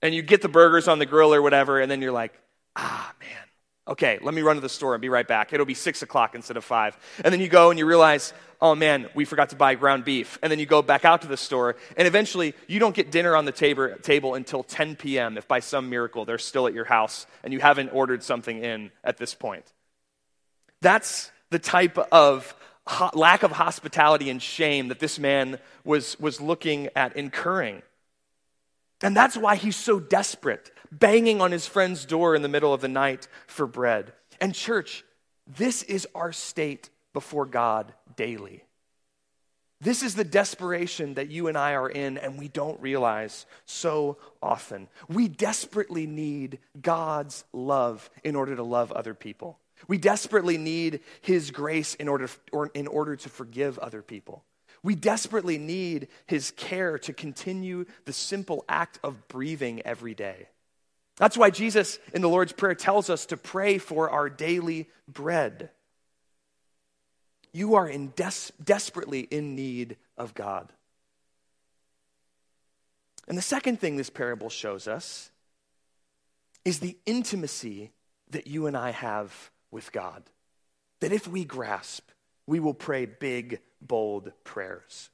And 0.02 0.14
you 0.14 0.22
get 0.22 0.42
the 0.42 0.50
burgers 0.50 0.90
on 0.90 1.00
the 1.00 1.06
grill 1.06 1.34
or 1.34 1.42
whatever, 1.42 1.80
and 1.80 1.90
then 1.90 2.02
you're 2.02 2.12
like, 2.12 2.34
ah, 2.76 3.14
man, 3.22 3.48
Okay, 3.92 4.20
let 4.22 4.34
me 4.34 4.42
run 4.42 4.56
to 4.56 4.62
the 4.62 4.70
store 4.70 4.96
and 4.96 5.02
be 5.02 5.10
right 5.10 5.28
back. 5.28 5.52
It'll 5.52 5.66
be 5.66 5.74
six 5.74 6.02
o'clock 6.02 6.34
instead 6.34 6.56
of 6.56 6.64
five. 6.64 6.98
And 7.26 7.34
then 7.34 7.42
you 7.42 7.50
go 7.50 7.72
and 7.72 7.78
you 7.78 7.86
realize, 7.86 8.32
oh 8.62 8.74
man, 8.74 9.10
we 9.16 9.26
forgot 9.26 9.50
to 9.50 9.58
buy 9.58 9.76
ground 9.76 10.06
beef. 10.06 10.40
And 10.42 10.50
then 10.50 10.60
you 10.60 10.66
go 10.66 10.82
back 10.82 11.04
out 11.04 11.24
to 11.24 11.28
the 11.28 11.36
store, 11.36 11.76
and 11.98 12.08
eventually 12.08 12.54
you 12.68 12.80
don't 12.80 12.96
get 12.96 13.12
dinner 13.12 13.36
on 13.36 13.44
the 13.44 13.52
tab- 13.52 14.02
table 14.02 14.36
until 14.36 14.64
10 14.64 14.96
p.m. 14.96 15.38
if 15.38 15.46
by 15.46 15.60
some 15.60 15.90
miracle 15.90 16.24
they're 16.24 16.38
still 16.38 16.68
at 16.68 16.74
your 16.74 16.86
house 16.86 17.28
and 17.44 17.52
you 17.52 17.60
haven't 17.60 17.90
ordered 17.90 18.24
something 18.24 18.64
in 18.64 18.92
at 19.04 19.18
this 19.18 19.36
point. 19.36 19.66
That's 20.80 21.30
the 21.50 21.60
type 21.60 21.98
of 21.98 22.56
ho- 22.88 23.12
lack 23.14 23.44
of 23.44 23.52
hospitality 23.52 24.30
and 24.30 24.42
shame 24.42 24.88
that 24.88 25.00
this 25.00 25.20
man 25.20 25.60
was, 25.84 26.18
was 26.18 26.40
looking 26.40 26.88
at 26.96 27.18
incurring. 27.18 27.82
And 29.02 29.14
that's 29.18 29.36
why 29.36 29.58
he's 29.58 29.76
so 29.76 30.00
desperate, 30.00 30.72
banging 30.92 31.42
on 31.42 31.52
his 31.52 31.68
friend's 31.68 32.06
door 32.06 32.36
in 32.36 32.42
the 32.42 32.50
middle 32.50 32.74
of 32.74 32.82
the 32.82 32.88
night 32.88 33.28
for 33.48 33.68
bread. 33.68 34.14
And, 34.40 34.54
church, 34.54 35.04
this 35.48 35.84
is 35.84 36.08
our 36.16 36.32
state 36.32 36.90
before 37.14 37.46
God 37.46 37.94
daily. 38.16 38.64
This 39.80 40.04
is 40.04 40.14
the 40.14 40.24
desperation 40.24 41.16
that 41.16 41.32
you 41.32 41.48
and 41.48 41.58
I 41.58 41.74
are 41.74 41.90
in, 41.90 42.18
and 42.18 42.38
we 42.38 42.48
don't 42.48 42.80
realize 42.80 43.48
so 43.66 44.18
often. 44.42 44.88
We 45.10 45.28
desperately 45.28 46.06
need 46.06 46.60
God's 46.80 47.44
love 47.52 48.10
in 48.24 48.36
order 48.36 48.56
to 48.56 48.64
love 48.64 48.92
other 48.92 49.16
people. 49.16 49.58
We 49.88 49.98
desperately 49.98 50.60
need 50.60 51.00
His 51.22 51.50
grace 51.50 51.96
in 51.96 52.08
order, 52.08 52.30
or 52.52 52.68
in 52.76 52.86
order 52.86 53.16
to 53.16 53.30
forgive 53.30 53.80
other 53.80 54.04
people. 54.04 54.44
We 54.84 54.96
desperately 54.96 55.58
need 55.58 56.08
his 56.26 56.52
care 56.52 56.98
to 57.00 57.14
continue 57.14 57.86
the 58.06 58.14
simple 58.14 58.66
act 58.68 59.00
of 59.04 59.28
breathing 59.28 59.82
every 59.84 60.16
day. 60.16 60.48
That's 61.18 61.38
why 61.38 61.50
Jesus 61.50 62.00
in 62.14 62.22
the 62.22 62.30
Lord's 62.30 62.54
Prayer 62.54 62.76
tells 62.76 63.10
us 63.10 63.26
to 63.28 63.38
pray 63.38 63.78
for 63.78 64.10
our 64.10 64.30
daily 64.30 64.90
bread. 65.08 65.70
You 67.54 67.76
are 67.76 67.88
in 67.88 68.14
des- 68.16 68.52
desperately 68.64 69.22
in 69.22 69.56
need 69.56 69.98
of 70.18 70.34
God. 70.34 70.72
And 73.28 73.38
the 73.38 73.42
second 73.42 73.80
thing 73.80 73.98
this 73.98 74.10
parable 74.10 74.50
shows 74.50 74.88
us 74.88 75.32
is 76.66 76.80
the 76.80 76.98
intimacy 77.06 77.92
that 78.32 78.48
you 78.48 78.68
and 78.68 78.78
I 78.78 78.92
have 78.92 79.52
with 79.70 79.92
God. 79.92 80.24
That 81.02 81.12
if 81.12 81.28
we 81.28 81.46
grasp, 81.46 82.10
we 82.46 82.60
will 82.60 82.74
pray 82.74 83.06
big 83.06 83.60
bold 83.82 84.32
prayers. 84.44 85.10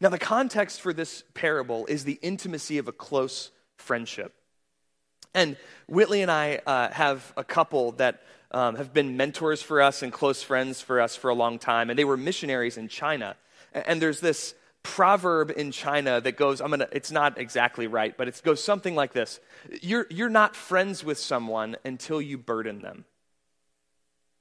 Now, 0.00 0.08
the 0.08 0.18
context 0.18 0.80
for 0.80 0.92
this 0.92 1.24
parable 1.34 1.86
is 1.86 2.04
the 2.04 2.18
intimacy 2.22 2.78
of 2.78 2.88
a 2.88 2.92
close 2.92 3.50
friendship. 3.76 4.34
And 5.34 5.56
Whitley 5.86 6.22
and 6.22 6.30
I 6.30 6.60
uh, 6.66 6.90
have 6.90 7.32
a 7.36 7.44
couple 7.44 7.92
that 7.92 8.22
um, 8.50 8.76
have 8.76 8.92
been 8.92 9.16
mentors 9.16 9.62
for 9.62 9.80
us 9.80 10.02
and 10.02 10.12
close 10.12 10.42
friends 10.42 10.80
for 10.80 11.00
us 11.00 11.14
for 11.14 11.30
a 11.30 11.34
long 11.34 11.58
time, 11.58 11.90
and 11.90 11.98
they 11.98 12.04
were 12.04 12.16
missionaries 12.16 12.76
in 12.76 12.88
China. 12.88 13.36
And 13.72 14.02
there's 14.02 14.20
this 14.20 14.54
proverb 14.82 15.52
in 15.56 15.70
China 15.70 16.20
that 16.20 16.36
goes, 16.36 16.60
I'm 16.60 16.70
gonna, 16.70 16.88
it's 16.90 17.12
not 17.12 17.38
exactly 17.38 17.86
right, 17.86 18.16
but 18.16 18.28
it 18.28 18.40
goes 18.44 18.62
something 18.62 18.94
like 18.94 19.12
this 19.12 19.40
You're, 19.82 20.06
you're 20.10 20.30
not 20.30 20.56
friends 20.56 21.04
with 21.04 21.18
someone 21.18 21.76
until 21.84 22.20
you 22.20 22.38
burden 22.38 22.80
them. 22.80 23.04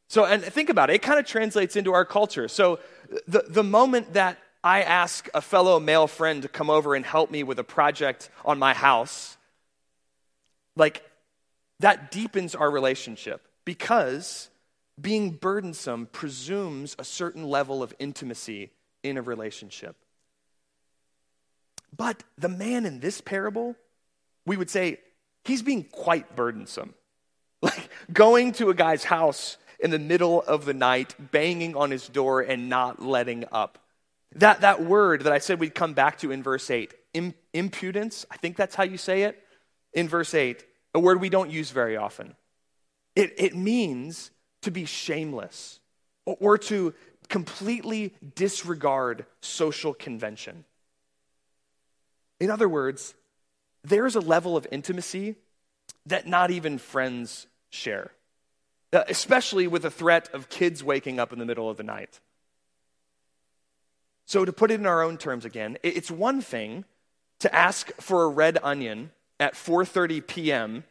So, 0.07 0.25
and 0.25 0.43
think 0.43 0.69
about 0.69 0.89
it, 0.89 0.95
it 0.95 1.01
kind 1.03 1.19
of 1.19 1.25
translates 1.27 1.75
into 1.75 1.93
our 1.93 2.05
culture. 2.05 2.47
So, 2.47 2.79
the, 3.27 3.43
the 3.47 3.63
moment 3.63 4.13
that 4.13 4.39
I 4.63 4.81
ask 4.81 5.29
a 5.33 5.41
fellow 5.41 5.79
male 5.79 6.07
friend 6.07 6.41
to 6.41 6.47
come 6.47 6.69
over 6.69 6.95
and 6.95 7.05
help 7.05 7.29
me 7.29 7.43
with 7.43 7.59
a 7.59 7.63
project 7.63 8.29
on 8.43 8.57
my 8.57 8.73
house, 8.73 9.37
like 10.79 11.03
that 11.79 12.11
deepens 12.11 12.55
our 12.55 12.69
relationship 12.71 13.47
because 13.65 14.49
being 14.99 15.31
burdensome 15.31 16.07
presumes 16.07 16.95
a 16.97 17.03
certain 17.03 17.43
level 17.43 17.83
of 17.83 17.93
intimacy 17.99 18.71
in 19.03 19.17
a 19.17 19.21
relationship. 19.21 19.95
But 21.95 22.23
the 22.37 22.49
man 22.49 22.85
in 22.85 22.99
this 22.99 23.21
parable, 23.21 23.75
we 24.45 24.57
would 24.57 24.69
say 24.69 24.99
he's 25.43 25.61
being 25.61 25.83
quite 25.83 26.35
burdensome. 26.35 26.93
Like 27.61 27.89
going 28.13 28.53
to 28.53 28.69
a 28.69 28.73
guy's 28.73 29.03
house 29.03 29.57
in 29.81 29.91
the 29.91 29.99
middle 29.99 30.41
of 30.41 30.63
the 30.63 30.73
night, 30.73 31.13
banging 31.19 31.75
on 31.75 31.91
his 31.91 32.07
door 32.07 32.39
and 32.39 32.69
not 32.69 33.01
letting 33.01 33.43
up. 33.51 33.79
That, 34.35 34.61
that 34.61 34.81
word 34.81 35.23
that 35.23 35.33
I 35.33 35.39
said 35.39 35.59
we'd 35.59 35.75
come 35.75 35.93
back 35.93 36.19
to 36.19 36.31
in 36.31 36.41
verse 36.41 36.69
8, 36.69 36.93
impudence, 37.53 38.25
I 38.31 38.37
think 38.37 38.55
that's 38.55 38.75
how 38.75 38.83
you 38.83 38.97
say 38.97 39.23
it 39.23 39.43
in 39.93 40.07
verse 40.07 40.33
8, 40.33 40.63
a 40.93 40.99
word 40.99 41.21
we 41.21 41.29
don't 41.29 41.51
use 41.51 41.71
very 41.71 41.95
often. 41.95 42.35
It, 43.15 43.33
it 43.37 43.55
means 43.55 44.31
to 44.61 44.71
be 44.71 44.85
shameless 44.85 45.79
or, 46.25 46.57
to 46.57 46.93
completely 47.27 48.13
disregard 48.35 49.25
social 49.41 49.93
convention. 49.93 50.65
In 52.39 52.51
other 52.51 52.69
words, 52.69 53.15
there's 53.83 54.15
a 54.15 54.19
level 54.19 54.55
of 54.55 54.67
intimacy 54.71 55.35
that 56.05 56.27
not 56.27 56.51
even 56.51 56.77
friends 56.77 57.47
share. 57.69 58.11
Uh, 58.91 59.03
especially 59.07 59.67
with 59.67 59.83
the 59.83 59.91
threat 59.91 60.29
of 60.33 60.49
kids 60.49 60.83
waking 60.83 61.19
up 61.19 61.31
in 61.31 61.37
the 61.37 61.45
middle 61.45 61.69
of 61.69 61.77
the 61.77 61.83
night. 61.83 62.19
So, 64.25 64.45
to 64.45 64.51
put 64.51 64.71
it 64.71 64.79
in 64.79 64.87
our 64.87 65.03
own 65.03 65.17
terms 65.17 65.45
again, 65.45 65.77
it's 65.83 66.09
one 66.09 66.41
thing 66.41 66.85
to 67.39 67.53
ask 67.53 67.91
for 68.01 68.23
a 68.23 68.27
red 68.27 68.57
onion 68.63 69.11
at 69.39 69.53
4:30 69.53 70.25
p.m. 70.25 70.83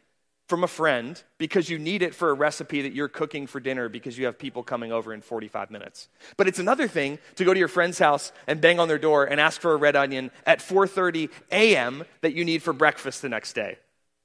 from 0.47 0.63
a 0.63 0.67
friend 0.67 1.21
because 1.37 1.69
you 1.69 1.77
need 1.77 2.01
it 2.01 2.15
for 2.15 2.29
a 2.29 2.33
recipe 2.33 2.81
that 2.81 2.93
you're 2.93 3.07
cooking 3.07 3.45
for 3.45 3.59
dinner 3.59 3.87
because 3.87 4.17
you 4.17 4.25
have 4.25 4.39
people 4.39 4.63
coming 4.63 4.91
over 4.91 5.13
in 5.13 5.21
45 5.21 5.69
minutes. 5.69 6.09
But 6.37 6.47
it's 6.47 6.59
another 6.59 6.87
thing 6.87 7.19
to 7.35 7.45
go 7.45 7.53
to 7.53 7.59
your 7.59 7.67
friend's 7.67 7.99
house 7.99 8.31
and 8.47 8.59
bang 8.59 8.79
on 8.79 8.87
their 8.87 8.97
door 8.97 9.25
and 9.25 9.39
ask 9.39 9.61
for 9.61 9.73
a 9.73 9.77
red 9.77 9.95
onion 9.95 10.31
at 10.45 10.59
4:30 10.59 11.29
a.m. 11.51 12.03
that 12.21 12.33
you 12.33 12.43
need 12.43 12.63
for 12.63 12.73
breakfast 12.73 13.21
the 13.21 13.29
next 13.29 13.53
day. 13.53 13.77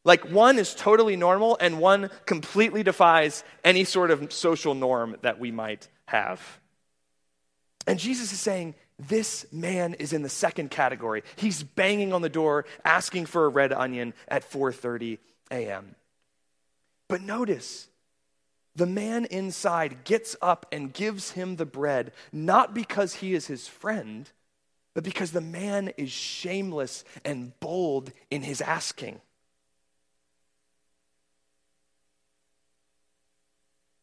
Like 0.05 0.31
one 0.31 0.59
is 0.59 0.75
totally 0.75 1.17
normal, 1.17 1.57
and 1.61 1.79
one 1.79 2.11
completely 2.27 2.83
defies 2.83 3.43
any 3.65 3.85
sort 3.85 4.11
of 4.11 4.33
social 4.33 4.75
norm 4.75 5.17
that 5.23 5.41
we 5.41 5.51
might 5.51 5.89
have. 6.07 6.61
And 7.87 7.99
Jesus 7.99 8.33
is 8.33 8.41
saying, 8.41 8.75
this 8.99 9.47
man 9.53 9.95
is 9.95 10.13
in 10.13 10.23
the 10.23 10.29
second 10.29 10.71
category. 10.71 11.23
He's 11.37 11.63
banging 11.63 12.13
on 12.13 12.23
the 12.23 12.29
door 12.29 12.65
asking 12.85 13.27
for 13.27 13.45
a 13.45 13.49
red 13.49 13.73
onion 13.73 14.15
at 14.29 14.49
4:30 14.49 15.19
a.m. 15.51 15.97
But 17.09 17.21
notice, 17.21 17.89
the 18.77 18.87
man 18.87 19.25
inside 19.27 20.05
gets 20.05 20.37
up 20.41 20.67
and 20.73 20.93
gives 20.93 21.33
him 21.33 21.57
the 21.57 21.67
bread 21.67 22.13
not 22.33 22.75
because 22.75 23.15
he 23.15 23.35
is 23.35 23.47
his 23.47 23.69
friend, 23.69 24.31
but 24.95 25.05
because 25.05 25.33
the 25.33 25.41
man 25.41 25.93
is 25.97 26.11
shameless 26.11 27.05
and 27.25 27.59
bold 27.61 28.13
in 28.31 28.43
his 28.43 28.61
asking. 28.61 29.21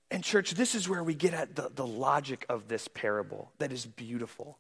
And, 0.10 0.26
church, 0.26 0.52
this 0.52 0.76
is 0.76 0.90
where 0.90 1.04
we 1.04 1.14
get 1.14 1.34
at 1.34 1.56
the, 1.56 1.72
the 1.74 1.88
logic 1.88 2.46
of 2.50 2.68
this 2.68 2.90
parable 2.90 3.54
that 3.60 3.72
is 3.72 3.86
beautiful. 3.86 4.58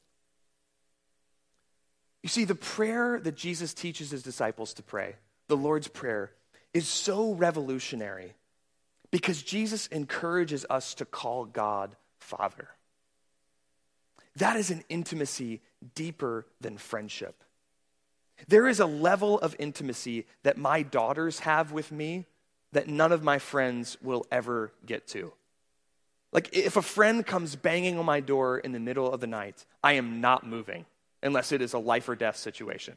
You 2.23 2.29
see, 2.29 2.45
the 2.45 2.55
prayer 2.55 3.19
that 3.19 3.35
Jesus 3.35 3.73
teaches 3.73 4.11
his 4.11 4.23
disciples 4.23 4.73
to 4.75 4.83
pray, 4.83 5.15
the 5.47 5.57
Lord's 5.57 5.87
Prayer, 5.87 6.31
is 6.73 6.87
so 6.87 7.33
revolutionary 7.33 8.33
because 9.09 9.41
Jesus 9.41 9.87
encourages 9.87 10.65
us 10.69 10.93
to 10.95 11.05
call 11.05 11.45
God 11.45 11.95
Father. 12.19 12.69
That 14.37 14.55
is 14.55 14.71
an 14.71 14.83
intimacy 14.87 15.61
deeper 15.95 16.45
than 16.61 16.77
friendship. 16.77 17.43
There 18.47 18.67
is 18.67 18.79
a 18.79 18.85
level 18.85 19.39
of 19.39 19.55
intimacy 19.59 20.25
that 20.43 20.57
my 20.57 20.83
daughters 20.83 21.39
have 21.39 21.71
with 21.71 21.91
me 21.91 22.25
that 22.71 22.87
none 22.87 23.11
of 23.11 23.23
my 23.23 23.37
friends 23.39 23.97
will 24.01 24.25
ever 24.31 24.71
get 24.85 25.07
to. 25.07 25.33
Like, 26.31 26.55
if 26.55 26.77
a 26.77 26.81
friend 26.81 27.25
comes 27.25 27.57
banging 27.57 27.99
on 27.99 28.05
my 28.05 28.21
door 28.21 28.57
in 28.57 28.71
the 28.71 28.79
middle 28.79 29.11
of 29.11 29.19
the 29.19 29.27
night, 29.27 29.65
I 29.83 29.93
am 29.93 30.21
not 30.21 30.47
moving 30.47 30.85
unless 31.23 31.51
it 31.51 31.61
is 31.61 31.73
a 31.73 31.79
life 31.79 32.09
or 32.09 32.15
death 32.15 32.37
situation. 32.37 32.95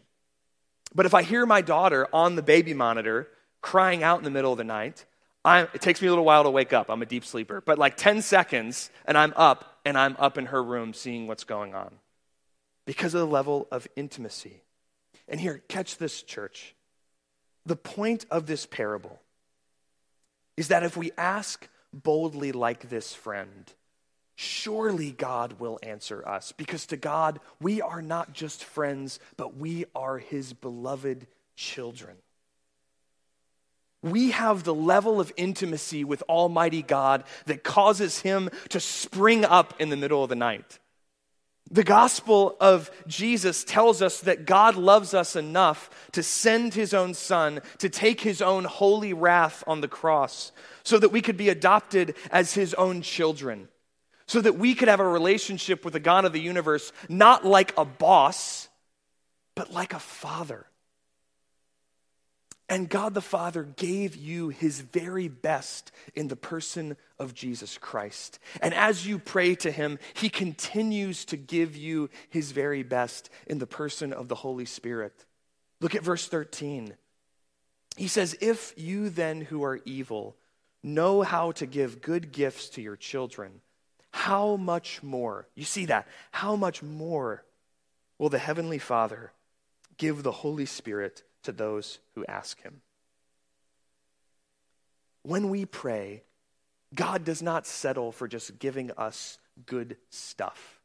But 0.94 1.06
if 1.06 1.14
I 1.14 1.22
hear 1.22 1.46
my 1.46 1.60
daughter 1.60 2.06
on 2.12 2.36
the 2.36 2.42
baby 2.42 2.74
monitor 2.74 3.28
crying 3.60 4.02
out 4.02 4.18
in 4.18 4.24
the 4.24 4.30
middle 4.30 4.52
of 4.52 4.58
the 4.58 4.64
night, 4.64 5.04
I'm, 5.44 5.68
it 5.74 5.82
takes 5.82 6.00
me 6.00 6.08
a 6.08 6.10
little 6.10 6.24
while 6.24 6.44
to 6.44 6.50
wake 6.50 6.72
up. 6.72 6.88
I'm 6.88 7.02
a 7.02 7.06
deep 7.06 7.24
sleeper. 7.24 7.60
But 7.60 7.78
like 7.78 7.96
10 7.96 8.22
seconds, 8.22 8.90
and 9.04 9.18
I'm 9.18 9.34
up, 9.36 9.78
and 9.84 9.98
I'm 9.98 10.16
up 10.18 10.38
in 10.38 10.46
her 10.46 10.62
room 10.62 10.94
seeing 10.94 11.26
what's 11.26 11.44
going 11.44 11.74
on 11.74 11.94
because 12.86 13.14
of 13.14 13.20
the 13.20 13.26
level 13.26 13.66
of 13.70 13.86
intimacy. 13.96 14.62
And 15.28 15.40
here, 15.40 15.62
catch 15.68 15.98
this, 15.98 16.22
church. 16.22 16.74
The 17.66 17.76
point 17.76 18.26
of 18.30 18.46
this 18.46 18.66
parable 18.66 19.20
is 20.56 20.68
that 20.68 20.82
if 20.82 20.96
we 20.96 21.12
ask 21.16 21.68
boldly 21.92 22.52
like 22.52 22.88
this 22.88 23.14
friend, 23.14 23.72
surely 24.36 25.12
God 25.12 25.60
will 25.60 25.78
answer 25.82 26.26
us. 26.26 26.52
Because 26.52 26.86
to 26.86 26.96
God, 26.96 27.40
we 27.60 27.80
are 27.80 28.02
not 28.02 28.32
just 28.32 28.64
friends, 28.64 29.20
but 29.36 29.56
we 29.56 29.84
are 29.94 30.18
his 30.18 30.52
beloved 30.52 31.26
children. 31.56 32.16
We 34.02 34.32
have 34.32 34.64
the 34.64 34.74
level 34.74 35.18
of 35.18 35.32
intimacy 35.36 36.04
with 36.04 36.22
Almighty 36.28 36.82
God 36.82 37.24
that 37.46 37.64
causes 37.64 38.20
him 38.20 38.50
to 38.68 38.78
spring 38.78 39.44
up 39.44 39.80
in 39.80 39.88
the 39.88 39.96
middle 39.96 40.22
of 40.22 40.28
the 40.28 40.36
night. 40.36 40.78
The 41.70 41.84
gospel 41.84 42.56
of 42.60 42.90
Jesus 43.06 43.64
tells 43.64 44.02
us 44.02 44.20
that 44.20 44.44
God 44.44 44.76
loves 44.76 45.14
us 45.14 45.34
enough 45.34 45.88
to 46.12 46.22
send 46.22 46.74
his 46.74 46.92
own 46.92 47.14
son 47.14 47.62
to 47.78 47.88
take 47.88 48.20
his 48.20 48.42
own 48.42 48.64
holy 48.64 49.14
wrath 49.14 49.64
on 49.66 49.80
the 49.80 49.88
cross 49.88 50.52
so 50.82 50.98
that 50.98 51.08
we 51.08 51.22
could 51.22 51.38
be 51.38 51.48
adopted 51.48 52.14
as 52.30 52.52
his 52.52 52.74
own 52.74 53.00
children, 53.00 53.68
so 54.26 54.40
that 54.40 54.56
we 54.58 54.74
could 54.74 54.88
have 54.88 55.00
a 55.00 55.08
relationship 55.08 55.84
with 55.84 55.92
the 55.92 56.00
God 56.00 56.24
of 56.24 56.32
the 56.32 56.40
universe, 56.40 56.92
not 57.08 57.44
like 57.44 57.76
a 57.76 57.84
boss, 57.84 58.68
but 59.54 59.72
like 59.72 59.92
a 59.92 59.98
father. 59.98 60.66
And 62.68 62.88
God 62.88 63.12
the 63.12 63.20
Father 63.20 63.62
gave 63.62 64.16
you 64.16 64.48
his 64.48 64.80
very 64.80 65.28
best 65.28 65.92
in 66.14 66.28
the 66.28 66.36
person 66.36 66.96
of 67.18 67.34
Jesus 67.34 67.76
Christ. 67.76 68.38
And 68.62 68.72
as 68.72 69.06
you 69.06 69.18
pray 69.18 69.54
to 69.56 69.70
him, 69.70 69.98
he 70.14 70.30
continues 70.30 71.26
to 71.26 71.36
give 71.36 71.76
you 71.76 72.08
his 72.30 72.52
very 72.52 72.82
best 72.82 73.28
in 73.46 73.58
the 73.58 73.66
person 73.66 74.14
of 74.14 74.28
the 74.28 74.34
Holy 74.34 74.64
Spirit. 74.64 75.26
Look 75.80 75.94
at 75.94 76.02
verse 76.02 76.26
13. 76.26 76.94
He 77.98 78.08
says, 78.08 78.36
If 78.40 78.72
you 78.76 79.10
then 79.10 79.42
who 79.42 79.62
are 79.62 79.80
evil 79.84 80.36
know 80.82 81.20
how 81.20 81.52
to 81.52 81.66
give 81.66 82.00
good 82.00 82.32
gifts 82.32 82.70
to 82.70 82.82
your 82.82 82.96
children, 82.96 83.60
how 84.14 84.54
much 84.54 85.02
more, 85.02 85.48
you 85.56 85.64
see 85.64 85.86
that, 85.86 86.06
how 86.30 86.54
much 86.54 86.84
more 86.84 87.44
will 88.16 88.28
the 88.28 88.38
Heavenly 88.38 88.78
Father 88.78 89.32
give 89.98 90.22
the 90.22 90.30
Holy 90.30 90.66
Spirit 90.66 91.24
to 91.42 91.50
those 91.50 91.98
who 92.14 92.24
ask 92.26 92.62
Him? 92.62 92.80
When 95.24 95.50
we 95.50 95.64
pray, 95.64 96.22
God 96.94 97.24
does 97.24 97.42
not 97.42 97.66
settle 97.66 98.12
for 98.12 98.28
just 98.28 98.60
giving 98.60 98.92
us 98.92 99.36
good 99.66 99.96
stuff. 100.10 100.80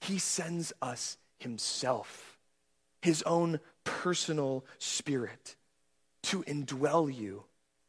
He 0.00 0.20
sends 0.20 0.72
us 0.80 1.16
Himself, 1.40 2.38
His 3.02 3.24
own 3.24 3.58
personal 3.82 4.64
Spirit, 4.78 5.56
to 6.22 6.44
indwell 6.44 7.12
you 7.12 7.42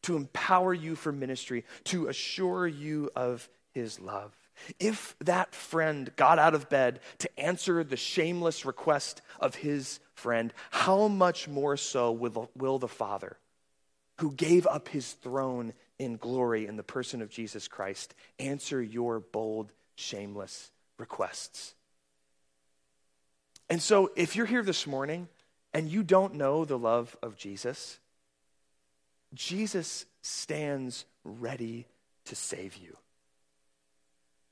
to 0.04 0.16
empower 0.16 0.74
you 0.74 0.96
for 0.96 1.12
ministry, 1.12 1.64
to 1.84 2.08
assure 2.08 2.68
you 2.68 3.12
of 3.16 3.48
his 3.74 4.00
love. 4.00 4.36
If 4.80 5.16
that 5.20 5.56
friend 5.56 6.12
got 6.16 6.40
out 6.40 6.54
of 6.54 6.70
bed 6.70 7.00
to 7.20 7.40
answer 7.40 7.84
the 7.84 7.98
shameless 7.98 8.66
request 8.66 9.22
of 9.40 9.56
his 9.56 10.00
friend, 10.14 10.54
how 10.70 11.08
much 11.08 11.48
more 11.48 11.78
so 11.78 12.12
will, 12.12 12.52
will 12.56 12.78
the 12.78 12.88
Father, 12.88 13.38
who 14.20 14.32
gave 14.34 14.68
up 14.68 14.88
his 14.90 15.14
throne 15.14 15.74
in 15.98 16.18
glory 16.18 16.68
in 16.68 16.76
the 16.76 16.84
person 16.84 17.22
of 17.22 17.30
Jesus 17.30 17.68
Christ, 17.68 18.14
answer 18.40 18.82
your 18.82 19.20
bold, 19.20 19.72
shameless 19.96 20.72
requests? 20.98 21.74
And 23.70 23.82
so, 23.82 24.12
if 24.16 24.36
you're 24.36 24.46
here 24.46 24.64
this 24.64 24.86
morning 24.86 25.30
and 25.74 25.90
you 25.90 26.04
don't 26.04 26.36
know 26.36 26.66
the 26.66 26.78
love 26.78 27.16
of 27.24 27.38
Jesus, 27.38 28.00
Jesus 29.34 30.06
stands 30.22 31.06
ready 31.24 31.88
to 32.26 32.36
save 32.36 32.76
you. 32.76 32.98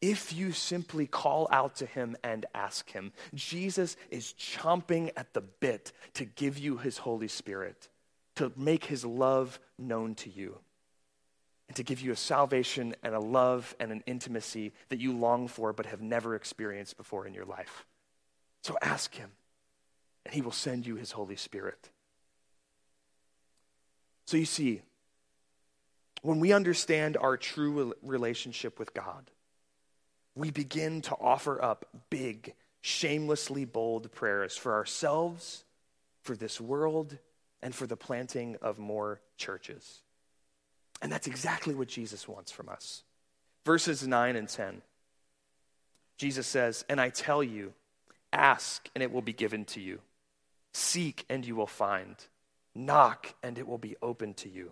If 0.02 0.32
you 0.32 0.54
simply 0.54 1.08
call 1.08 1.48
out 1.52 1.76
to 1.78 1.86
him 1.86 2.16
and 2.24 2.46
ask 2.56 2.90
him, 2.90 3.12
Jesus 3.34 3.98
is 4.10 4.34
chomping 4.40 5.12
at 5.18 5.34
the 5.34 5.42
bit 5.42 5.92
to 6.14 6.24
give 6.26 6.58
you 6.58 6.78
his 6.78 7.00
Holy 7.00 7.28
Spirit, 7.28 7.90
to 8.36 8.52
make 8.56 8.86
his 8.86 9.04
love 9.04 9.60
known 9.78 10.16
to 10.16 10.30
you, 10.30 10.58
and 11.68 11.76
to 11.76 11.84
give 11.84 12.00
you 12.00 12.14
a 12.14 12.16
salvation 12.16 12.96
and 13.04 13.14
a 13.14 13.20
love 13.20 13.76
and 13.80 13.92
an 13.92 14.02
intimacy 14.06 14.72
that 14.88 15.00
you 15.00 15.12
long 15.12 15.50
for 15.50 15.74
but 15.74 15.86
have 15.86 16.02
never 16.02 16.34
experienced 16.34 16.96
before 16.96 17.28
in 17.28 17.34
your 17.34 17.46
life. 17.46 17.86
So 18.64 18.78
ask 18.82 19.14
him, 19.14 19.32
and 20.26 20.34
he 20.34 20.42
will 20.42 20.52
send 20.52 20.88
you 20.88 20.96
his 20.96 21.12
Holy 21.12 21.36
Spirit. 21.36 21.90
So 24.26 24.38
you 24.38 24.46
see, 24.46 24.82
when 26.22 26.40
we 26.40 26.54
understand 26.54 27.18
our 27.18 27.36
true 27.36 27.94
relationship 28.02 28.80
with 28.80 28.94
God, 28.94 29.30
we 30.40 30.52
begin 30.52 31.02
to 31.02 31.16
offer 31.16 31.62
up 31.62 31.86
big, 32.10 32.54
shamelessly 32.80 33.66
bold 33.66 34.10
prayers 34.14 34.56
for 34.56 34.74
ourselves, 34.74 35.66
for 36.22 36.36
this 36.36 36.62
world, 36.62 37.18
and 37.62 37.76
for 37.76 37.86
the 37.86 37.98
planting 37.98 38.56
of 38.62 38.80
more 38.80 39.20
churches. 39.38 40.00
And 41.02 41.12
that's 41.12 41.28
exactly 41.28 41.76
what 41.76 41.90
Jesus 41.90 42.26
wants 42.26 42.54
from 42.54 42.70
us. 42.70 43.04
Verses 43.66 44.08
9 44.08 44.38
and 44.38 44.48
10. 44.48 44.82
Jesus 46.18 46.48
says, 46.48 46.86
And 46.88 47.02
I 47.02 47.10
tell 47.10 47.44
you, 47.44 47.74
ask 48.32 48.90
and 48.96 49.04
it 49.04 49.12
will 49.12 49.22
be 49.22 49.34
given 49.34 49.66
to 49.66 49.82
you. 49.82 50.00
Seek 50.74 51.26
and 51.30 51.46
you 51.46 51.56
will 51.56 51.68
find. 51.68 52.16
Knock, 52.74 53.34
and 53.44 53.58
it 53.58 53.68
will 53.68 53.78
be 53.78 53.98
open 54.02 54.36
to 54.36 54.50
you. 54.50 54.72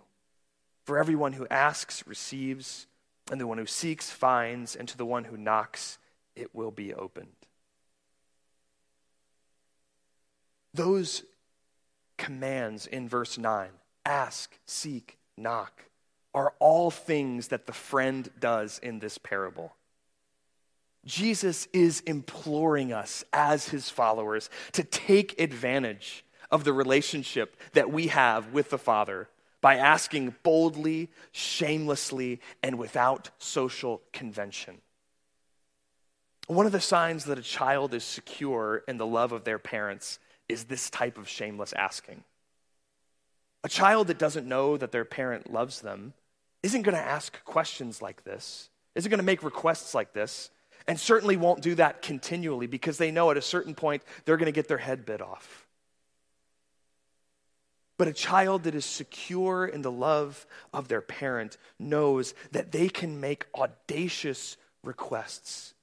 For 0.84 0.98
everyone 0.98 1.34
who 1.34 1.46
asks 1.48 2.06
receives, 2.06 2.86
and 3.30 3.40
the 3.40 3.46
one 3.46 3.58
who 3.58 3.66
seeks 3.66 4.10
finds, 4.10 4.74
and 4.74 4.88
to 4.88 4.96
the 4.96 5.06
one 5.06 5.24
who 5.24 5.36
knocks 5.36 5.98
it 6.34 6.54
will 6.54 6.70
be 6.70 6.94
opened. 6.94 7.28
Those 10.74 11.24
commands 12.16 12.86
in 12.86 13.08
verse 13.08 13.38
9 13.38 13.70
ask, 14.04 14.58
seek, 14.64 15.18
knock 15.36 15.84
are 16.34 16.54
all 16.58 16.90
things 16.90 17.48
that 17.48 17.66
the 17.66 17.72
friend 17.72 18.30
does 18.38 18.78
in 18.78 18.98
this 18.98 19.18
parable. 19.18 19.74
Jesus 21.04 21.66
is 21.72 22.00
imploring 22.00 22.92
us 22.92 23.24
as 23.32 23.68
his 23.68 23.90
followers 23.90 24.50
to 24.72 24.84
take 24.84 25.40
advantage 25.40 26.24
of 26.50 26.64
the 26.64 26.72
relationship 26.72 27.56
that 27.72 27.90
we 27.90 28.08
have 28.08 28.52
with 28.52 28.70
the 28.70 28.78
Father 28.78 29.28
by 29.60 29.76
asking 29.76 30.34
boldly, 30.42 31.10
shamelessly, 31.32 32.40
and 32.62 32.78
without 32.78 33.30
social 33.38 34.02
convention. 34.12 34.80
One 36.46 36.66
of 36.66 36.72
the 36.72 36.80
signs 36.80 37.24
that 37.24 37.38
a 37.38 37.42
child 37.42 37.92
is 37.92 38.04
secure 38.04 38.82
in 38.88 38.96
the 38.96 39.06
love 39.06 39.32
of 39.32 39.44
their 39.44 39.58
parents 39.58 40.18
is 40.48 40.64
this 40.64 40.88
type 40.88 41.18
of 41.18 41.28
shameless 41.28 41.72
asking. 41.74 42.24
A 43.64 43.68
child 43.68 44.06
that 44.06 44.18
doesn't 44.18 44.48
know 44.48 44.76
that 44.76 44.92
their 44.92 45.04
parent 45.04 45.52
loves 45.52 45.80
them 45.80 46.14
isn't 46.62 46.82
going 46.82 46.94
to 46.94 47.00
ask 47.00 47.44
questions 47.44 48.00
like 48.00 48.24
this, 48.24 48.70
isn't 48.94 49.10
going 49.10 49.18
to 49.18 49.24
make 49.24 49.42
requests 49.42 49.94
like 49.94 50.12
this, 50.12 50.50
and 50.86 50.98
certainly 50.98 51.36
won't 51.36 51.60
do 51.60 51.74
that 51.74 52.00
continually 52.00 52.66
because 52.66 52.96
they 52.96 53.10
know 53.10 53.30
at 53.30 53.36
a 53.36 53.42
certain 53.42 53.74
point 53.74 54.02
they're 54.24 54.38
going 54.38 54.46
to 54.46 54.52
get 54.52 54.68
their 54.68 54.78
head 54.78 55.04
bit 55.04 55.20
off. 55.20 55.67
But 57.98 58.08
a 58.08 58.12
child 58.12 58.62
that 58.62 58.76
is 58.76 58.84
secure 58.84 59.66
in 59.66 59.82
the 59.82 59.90
love 59.90 60.46
of 60.72 60.86
their 60.86 61.00
parent 61.00 61.58
knows 61.78 62.32
that 62.52 62.70
they 62.70 62.88
can 62.88 63.20
make 63.20 63.46
audacious 63.54 64.56
requests 64.84 65.74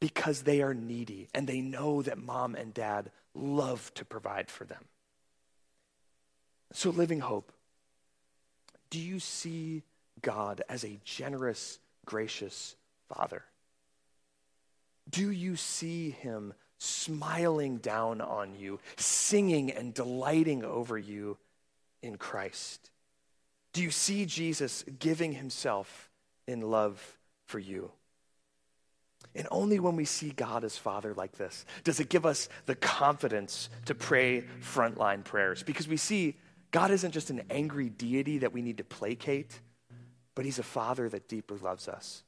because 0.00 0.42
they 0.42 0.62
are 0.62 0.72
needy 0.74 1.28
and 1.34 1.46
they 1.46 1.60
know 1.60 2.00
that 2.02 2.18
mom 2.18 2.54
and 2.54 2.72
dad 2.72 3.10
love 3.34 3.92
to 3.94 4.04
provide 4.04 4.50
for 4.50 4.64
them. 4.64 4.84
So, 6.72 6.90
Living 6.90 7.20
Hope, 7.20 7.52
do 8.90 8.98
you 8.98 9.20
see 9.20 9.82
God 10.22 10.62
as 10.68 10.84
a 10.84 10.98
generous, 11.04 11.78
gracious 12.06 12.76
Father? 13.08 13.44
Do 15.08 15.30
you 15.30 15.56
see 15.56 16.10
Him 16.10 16.54
smiling 16.78 17.78
down 17.78 18.20
on 18.20 18.54
you, 18.54 18.80
singing 18.96 19.70
and 19.70 19.92
delighting 19.92 20.64
over 20.64 20.96
you 20.96 21.36
in 22.02 22.16
Christ? 22.16 22.90
Do 23.72 23.82
you 23.82 23.90
see 23.90 24.24
Jesus 24.24 24.84
giving 24.98 25.32
Himself 25.32 26.10
in 26.46 26.60
love 26.62 27.18
for 27.46 27.58
you? 27.58 27.90
And 29.34 29.46
only 29.50 29.78
when 29.78 29.96
we 29.96 30.04
see 30.04 30.30
God 30.30 30.64
as 30.64 30.76
Father 30.76 31.14
like 31.14 31.32
this 31.32 31.64
does 31.84 32.00
it 32.00 32.08
give 32.08 32.24
us 32.24 32.48
the 32.66 32.74
confidence 32.74 33.68
to 33.84 33.94
pray 33.94 34.44
frontline 34.62 35.22
prayers. 35.22 35.62
Because 35.62 35.86
we 35.86 35.96
see 35.96 36.36
God 36.70 36.90
isn't 36.90 37.12
just 37.12 37.30
an 37.30 37.42
angry 37.50 37.88
deity 37.88 38.38
that 38.38 38.52
we 38.52 38.62
need 38.62 38.78
to 38.78 38.84
placate, 38.84 39.60
but 40.34 40.44
He's 40.44 40.58
a 40.58 40.64
Father 40.64 41.08
that 41.08 41.28
deeply 41.28 41.58
loves 41.58 41.88
us. 41.88 42.22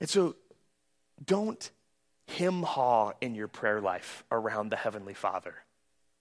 And 0.00 0.08
so 0.08 0.36
don't 1.24 1.70
him 2.26 2.62
haw 2.62 3.12
in 3.20 3.34
your 3.34 3.48
prayer 3.48 3.80
life 3.80 4.24
around 4.30 4.70
the 4.70 4.76
Heavenly 4.76 5.14
Father. 5.14 5.54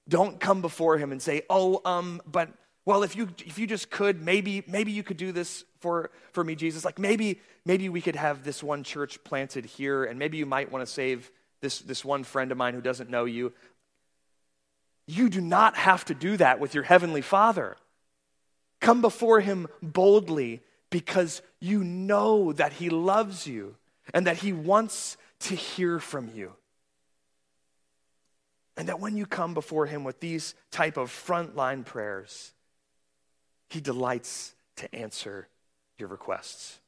Don't 0.10 0.40
come 0.40 0.62
before 0.62 0.98
Him 0.98 1.12
and 1.12 1.22
say, 1.22 1.44
oh, 1.50 1.82
um, 1.86 2.22
but 2.26 2.50
well, 2.86 3.04
if 3.04 3.16
you 3.16 3.30
if 3.46 3.60
you 3.60 3.68
just 3.68 3.92
could, 3.92 4.22
maybe 4.22 4.64
maybe 4.68 4.92
you 4.92 5.04
could 5.04 5.18
do 5.18 5.32
this 5.32 5.64
for 5.80 6.10
for 6.32 6.44
me, 6.44 6.56
Jesus. 6.56 6.84
Like 6.84 6.98
maybe 6.98 7.40
maybe 7.66 7.90
we 7.90 8.02
could 8.02 8.16
have 8.16 8.44
this 8.44 8.64
one 8.64 8.84
church 8.84 9.24
planted 9.24 9.66
here, 9.66 10.04
and 10.04 10.18
maybe 10.18 10.38
you 10.38 10.46
might 10.46 10.72
want 10.72 10.86
to 10.86 10.92
save 10.92 11.32
this 11.62 11.80
this 11.80 12.04
one 12.04 12.24
friend 12.24 12.52
of 12.52 12.58
mine 12.58 12.74
who 12.74 12.82
doesn't 12.82 13.10
know 13.10 13.26
you. 13.26 13.54
You 15.08 15.30
do 15.30 15.42
not 15.42 15.76
have 15.76 16.06
to 16.06 16.14
do 16.16 16.38
that 16.38 16.60
with 16.60 16.74
your 16.74 16.84
heavenly 16.84 17.22
Father. 17.22 17.78
Come 18.80 19.02
before 19.02 19.42
him 19.42 19.68
boldly 19.82 20.62
because 20.90 21.42
you 21.60 21.84
know 21.84 22.52
that 22.54 22.74
he 22.74 22.90
loves 22.90 23.46
you 23.46 23.76
and 24.14 24.26
that 24.26 24.38
he 24.38 24.52
wants 24.54 25.18
to 25.42 25.56
hear 25.56 26.00
from 26.00 26.30
you. 26.34 26.54
And 28.78 28.88
that 28.88 29.00
when 29.00 29.18
you 29.18 29.26
come 29.26 29.54
before 29.54 29.86
him 29.86 30.04
with 30.04 30.20
these 30.20 30.56
type 30.72 30.98
of 30.98 31.10
frontline 31.10 31.86
prayers, 31.86 32.54
he 33.70 33.82
delights 33.82 34.56
to 34.78 34.94
answer 34.96 35.48
your 35.98 36.10
requests. 36.10 36.80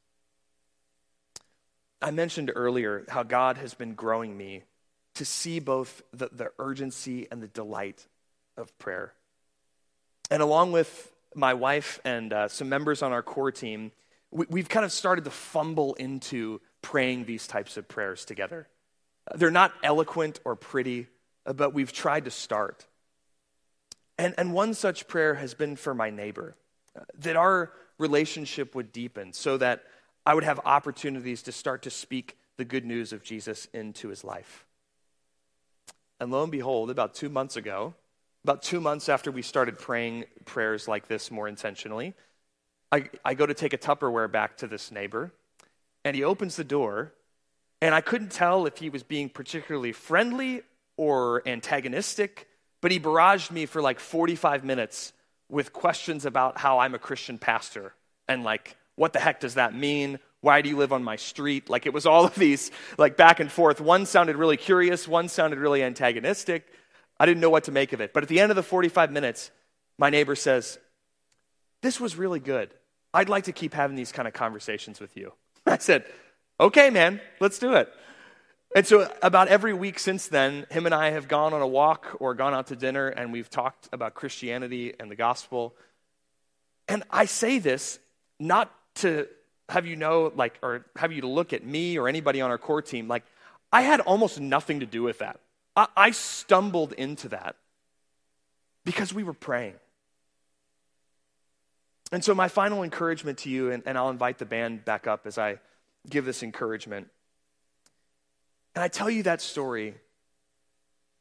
I 2.02 2.10
mentioned 2.10 2.50
earlier 2.54 3.04
how 3.08 3.22
God 3.22 3.56
has 3.58 3.74
been 3.74 3.94
growing 3.94 4.36
me 4.36 4.64
to 5.14 5.24
see 5.24 5.60
both 5.60 6.02
the, 6.12 6.28
the 6.32 6.50
urgency 6.58 7.28
and 7.30 7.42
the 7.42 7.48
delight 7.48 8.06
of 8.56 8.76
prayer. 8.78 9.14
And 10.30 10.42
along 10.42 10.72
with 10.72 11.12
my 11.34 11.54
wife 11.54 12.00
and 12.04 12.32
uh, 12.32 12.48
some 12.48 12.68
members 12.68 13.02
on 13.02 13.12
our 13.12 13.22
core 13.22 13.52
team, 13.52 13.92
we, 14.30 14.60
have 14.60 14.68
kind 14.68 14.84
of 14.84 14.92
started 14.92 15.24
to 15.24 15.30
fumble 15.30 15.94
into 15.94 16.60
praying 16.84 17.24
these 17.24 17.46
types 17.46 17.78
of 17.78 17.88
prayers 17.88 18.26
together. 18.26 18.68
They're 19.34 19.50
not 19.50 19.72
eloquent 19.82 20.38
or 20.44 20.54
pretty, 20.54 21.06
but 21.46 21.72
we've 21.72 21.92
tried 21.92 22.26
to 22.26 22.30
start. 22.30 22.86
And, 24.18 24.34
and 24.36 24.52
one 24.52 24.74
such 24.74 25.08
prayer 25.08 25.34
has 25.34 25.54
been 25.54 25.76
for 25.76 25.94
my 25.94 26.10
neighbor 26.10 26.56
uh, 26.94 27.00
that 27.20 27.36
our 27.36 27.72
relationship 27.98 28.74
would 28.74 28.92
deepen 28.92 29.32
so 29.32 29.56
that 29.56 29.82
I 30.26 30.34
would 30.34 30.44
have 30.44 30.60
opportunities 30.66 31.42
to 31.44 31.52
start 31.52 31.82
to 31.82 31.90
speak 31.90 32.36
the 32.58 32.66
good 32.66 32.84
news 32.84 33.14
of 33.14 33.22
Jesus 33.22 33.66
into 33.72 34.08
his 34.08 34.22
life. 34.22 34.66
And 36.20 36.30
lo 36.30 36.42
and 36.42 36.52
behold, 36.52 36.90
about 36.90 37.14
two 37.14 37.30
months 37.30 37.56
ago, 37.56 37.94
about 38.44 38.62
two 38.62 38.80
months 38.80 39.08
after 39.08 39.32
we 39.32 39.40
started 39.40 39.78
praying 39.78 40.26
prayers 40.44 40.86
like 40.86 41.08
this 41.08 41.30
more 41.30 41.48
intentionally, 41.48 42.12
I, 42.92 43.08
I 43.24 43.32
go 43.32 43.46
to 43.46 43.54
take 43.54 43.72
a 43.72 43.78
Tupperware 43.78 44.30
back 44.30 44.58
to 44.58 44.66
this 44.66 44.92
neighbor, 44.92 45.32
and 46.04 46.14
he 46.14 46.22
opens 46.24 46.56
the 46.56 46.64
door, 46.64 47.12
and 47.80 47.94
I 47.94 48.00
couldn't 48.00 48.32
tell 48.32 48.66
if 48.66 48.78
he 48.78 48.90
was 48.90 49.02
being 49.02 49.28
particularly 49.28 49.92
friendly 49.92 50.62
or 50.96 51.46
antagonistic, 51.46 52.48
but 52.80 52.90
he 52.90 53.00
barraged 53.00 53.50
me 53.50 53.66
for 53.66 53.80
like 53.82 53.98
45 53.98 54.64
minutes 54.64 55.12
with 55.48 55.72
questions 55.72 56.24
about 56.24 56.58
how 56.58 56.78
I'm 56.78 56.94
a 56.94 56.98
Christian 56.98 57.38
pastor 57.38 57.94
and 58.28 58.44
like, 58.44 58.76
what 58.96 59.12
the 59.12 59.18
heck 59.18 59.40
does 59.40 59.54
that 59.54 59.74
mean? 59.74 60.18
Why 60.40 60.62
do 60.62 60.68
you 60.68 60.76
live 60.76 60.92
on 60.92 61.02
my 61.02 61.16
street? 61.16 61.70
Like, 61.70 61.86
it 61.86 61.94
was 61.94 62.04
all 62.04 62.26
of 62.26 62.34
these, 62.34 62.70
like, 62.98 63.16
back 63.16 63.40
and 63.40 63.50
forth. 63.50 63.80
One 63.80 64.04
sounded 64.04 64.36
really 64.36 64.58
curious, 64.58 65.08
one 65.08 65.28
sounded 65.28 65.58
really 65.58 65.82
antagonistic. 65.82 66.66
I 67.18 67.26
didn't 67.26 67.40
know 67.40 67.50
what 67.50 67.64
to 67.64 67.72
make 67.72 67.94
of 67.94 68.00
it. 68.00 68.12
But 68.12 68.24
at 68.24 68.28
the 68.28 68.40
end 68.40 68.52
of 68.52 68.56
the 68.56 68.62
45 68.62 69.10
minutes, 69.10 69.50
my 69.98 70.10
neighbor 70.10 70.36
says, 70.36 70.78
This 71.80 71.98
was 71.98 72.16
really 72.16 72.40
good. 72.40 72.74
I'd 73.14 73.28
like 73.28 73.44
to 73.44 73.52
keep 73.52 73.72
having 73.72 73.96
these 73.96 74.12
kind 74.12 74.28
of 74.28 74.34
conversations 74.34 75.00
with 75.00 75.16
you. 75.16 75.32
I 75.66 75.78
said, 75.78 76.04
Okay, 76.60 76.90
man, 76.90 77.20
let's 77.40 77.58
do 77.58 77.74
it. 77.74 77.92
And 78.76 78.86
so, 78.86 79.10
about 79.22 79.48
every 79.48 79.72
week 79.72 79.98
since 79.98 80.28
then, 80.28 80.66
him 80.70 80.86
and 80.86 80.94
I 80.94 81.10
have 81.10 81.28
gone 81.28 81.52
on 81.52 81.62
a 81.62 81.66
walk 81.66 82.16
or 82.20 82.34
gone 82.34 82.54
out 82.54 82.68
to 82.68 82.76
dinner, 82.76 83.08
and 83.08 83.32
we've 83.32 83.50
talked 83.50 83.88
about 83.92 84.14
Christianity 84.14 84.94
and 84.98 85.10
the 85.10 85.16
gospel. 85.16 85.74
And 86.88 87.02
I 87.10 87.26
say 87.26 87.58
this 87.58 87.98
not 88.38 88.72
to 88.96 89.26
have 89.68 89.86
you 89.86 89.96
know, 89.96 90.32
like, 90.34 90.58
or 90.62 90.84
have 90.96 91.12
you 91.12 91.22
to 91.22 91.26
look 91.26 91.52
at 91.52 91.64
me 91.64 91.98
or 91.98 92.08
anybody 92.08 92.40
on 92.40 92.50
our 92.50 92.58
core 92.58 92.82
team. 92.82 93.08
Like, 93.08 93.24
I 93.72 93.82
had 93.82 94.00
almost 94.00 94.40
nothing 94.40 94.80
to 94.80 94.86
do 94.86 95.02
with 95.02 95.18
that. 95.18 95.40
I, 95.76 95.86
I 95.96 96.10
stumbled 96.10 96.92
into 96.92 97.28
that 97.30 97.56
because 98.84 99.12
we 99.12 99.22
were 99.22 99.32
praying. 99.32 99.74
And 102.12 102.24
so, 102.24 102.34
my 102.34 102.48
final 102.48 102.82
encouragement 102.82 103.38
to 103.38 103.50
you, 103.50 103.70
and, 103.70 103.82
and 103.86 103.98
I'll 103.98 104.10
invite 104.10 104.38
the 104.38 104.46
band 104.46 104.84
back 104.84 105.06
up 105.06 105.26
as 105.26 105.38
I 105.38 105.58
give 106.08 106.24
this 106.24 106.42
encouragement 106.42 107.08
and 108.74 108.82
I 108.82 108.88
tell 108.88 109.08
you 109.08 109.22
that 109.24 109.40
story 109.40 109.94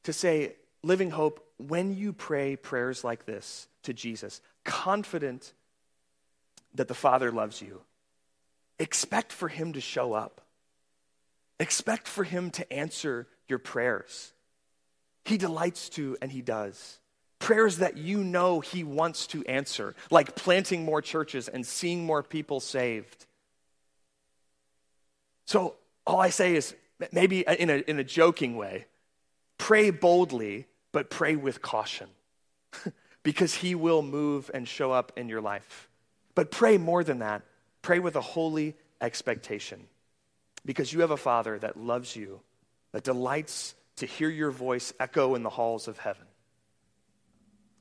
to 0.03 0.13
say, 0.13 0.55
Living 0.81 1.11
Hope, 1.11 1.45
when 1.57 1.95
you 1.95 2.11
pray 2.11 2.55
prayers 2.55 3.03
like 3.03 3.25
this 3.25 3.67
to 3.83 3.93
Jesus, 3.93 4.41
confident 4.63 5.53
that 6.73 6.87
the 6.87 6.93
Father 6.93 7.31
loves 7.31 7.61
you, 7.61 7.81
expect 8.79 9.31
for 9.31 9.47
Him 9.47 9.73
to 9.73 9.81
show 9.81 10.13
up. 10.13 10.41
Expect 11.59 12.07
for 12.07 12.23
Him 12.23 12.49
to 12.51 12.73
answer 12.73 13.27
your 13.47 13.59
prayers. 13.59 14.33
He 15.23 15.37
delights 15.37 15.89
to, 15.89 16.17
and 16.21 16.31
He 16.31 16.41
does. 16.41 16.99
Prayers 17.43 17.79
that 17.79 17.97
you 17.97 18.23
know 18.23 18.61
He 18.61 18.85
wants 18.85 19.27
to 19.27 19.43
answer, 19.43 19.95
like 20.09 20.33
planting 20.33 20.85
more 20.85 21.01
churches 21.01 21.49
and 21.49 21.65
seeing 21.65 22.05
more 22.05 22.23
people 22.23 22.61
saved. 22.61 23.25
So, 25.45 25.75
all 26.07 26.21
I 26.21 26.29
say 26.29 26.55
is 26.55 26.73
maybe 27.11 27.41
in 27.41 27.69
a, 27.69 27.79
in 27.79 27.99
a 27.99 28.03
joking 28.05 28.55
way, 28.55 28.85
pray 29.57 29.89
boldly, 29.89 30.67
but 30.93 31.09
pray 31.09 31.35
with 31.35 31.61
caution 31.61 32.07
because 33.23 33.55
he 33.55 33.75
will 33.75 34.03
move 34.03 34.49
and 34.53 34.65
show 34.65 34.93
up 34.93 35.11
in 35.17 35.27
your 35.27 35.41
life. 35.41 35.89
But 36.35 36.49
pray 36.49 36.77
more 36.77 37.03
than 37.03 37.19
that. 37.19 37.41
Pray 37.81 37.99
with 37.99 38.15
a 38.15 38.21
holy 38.21 38.73
expectation 39.01 39.81
because 40.65 40.93
you 40.93 41.01
have 41.01 41.11
a 41.11 41.17
Father 41.17 41.59
that 41.59 41.75
loves 41.75 42.15
you, 42.15 42.39
that 42.93 43.03
delights 43.03 43.75
to 43.97 44.05
hear 44.05 44.29
your 44.29 44.51
voice 44.51 44.93
echo 44.97 45.35
in 45.35 45.43
the 45.43 45.49
halls 45.49 45.89
of 45.89 45.97
heaven. 45.97 46.27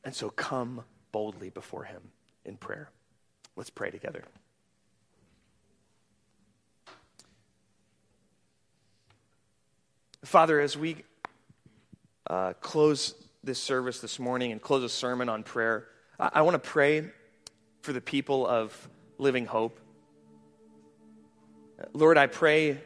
And 0.05 0.15
so 0.15 0.31
come 0.31 0.85
boldly 1.13 1.51
before 1.51 1.85
him 1.85 2.03
in 2.45 2.57
prayer. 2.57 2.91
Let's 3.57 3.71
pray 3.71 3.91
together. 3.91 4.25
Father, 10.25 10.61
as 10.61 10.77
we 10.77 11.05
uh, 12.29 12.53
close 12.61 13.15
this 13.45 13.61
service 13.61 14.01
this 14.01 14.19
morning 14.19 14.53
and 14.53 14.63
close 14.63 14.85
a 14.85 14.89
sermon 14.89 15.29
on 15.29 15.43
prayer, 15.43 15.89
I, 16.19 16.31
I 16.35 16.43
want 16.43 16.55
to 16.55 16.71
pray 16.71 17.11
for 17.83 17.93
the 17.93 18.01
people 18.01 18.47
of 18.47 18.89
Living 19.19 19.47
Hope. 19.47 19.79
Lord, 21.93 22.17
I 22.17 22.29
pray 22.29 22.79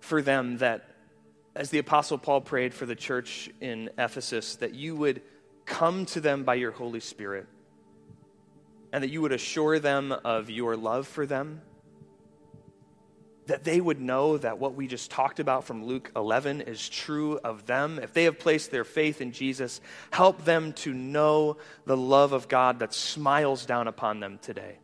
for 0.00 0.20
them 0.20 0.58
that, 0.58 0.90
as 1.54 1.70
the 1.70 1.78
Apostle 1.78 2.18
Paul 2.18 2.40
prayed 2.40 2.74
for 2.74 2.86
the 2.86 2.96
church 2.96 3.48
in 3.60 3.90
Ephesus, 3.96 4.56
that 4.56 4.74
you 4.74 4.96
would 4.96 5.22
come 5.66 6.06
to 6.06 6.20
them 6.20 6.44
by 6.44 6.54
your 6.54 6.70
Holy 6.70 7.00
Spirit 7.00 7.46
and 8.92 9.04
that 9.04 9.10
you 9.10 9.20
would 9.20 9.32
assure 9.32 9.78
them 9.78 10.12
of 10.12 10.48
your 10.48 10.76
love 10.76 11.06
for 11.06 11.26
them 11.26 11.60
that 13.46 13.64
they 13.64 13.80
would 13.80 14.00
know 14.00 14.36
that 14.38 14.58
what 14.58 14.74
we 14.74 14.86
just 14.86 15.10
talked 15.10 15.40
about 15.40 15.64
from 15.64 15.84
Luke 15.84 16.10
11 16.16 16.62
is 16.62 16.88
true 16.88 17.38
of 17.38 17.66
them. 17.66 17.98
If 18.00 18.12
they 18.12 18.24
have 18.24 18.38
placed 18.38 18.70
their 18.70 18.84
faith 18.84 19.20
in 19.20 19.32
Jesus, 19.32 19.80
help 20.10 20.44
them 20.44 20.72
to 20.74 20.92
know 20.92 21.56
the 21.84 21.96
love 21.96 22.32
of 22.32 22.48
God 22.48 22.80
that 22.80 22.92
smiles 22.92 23.64
down 23.64 23.88
upon 23.88 24.20
them 24.20 24.38
today. 24.42 24.78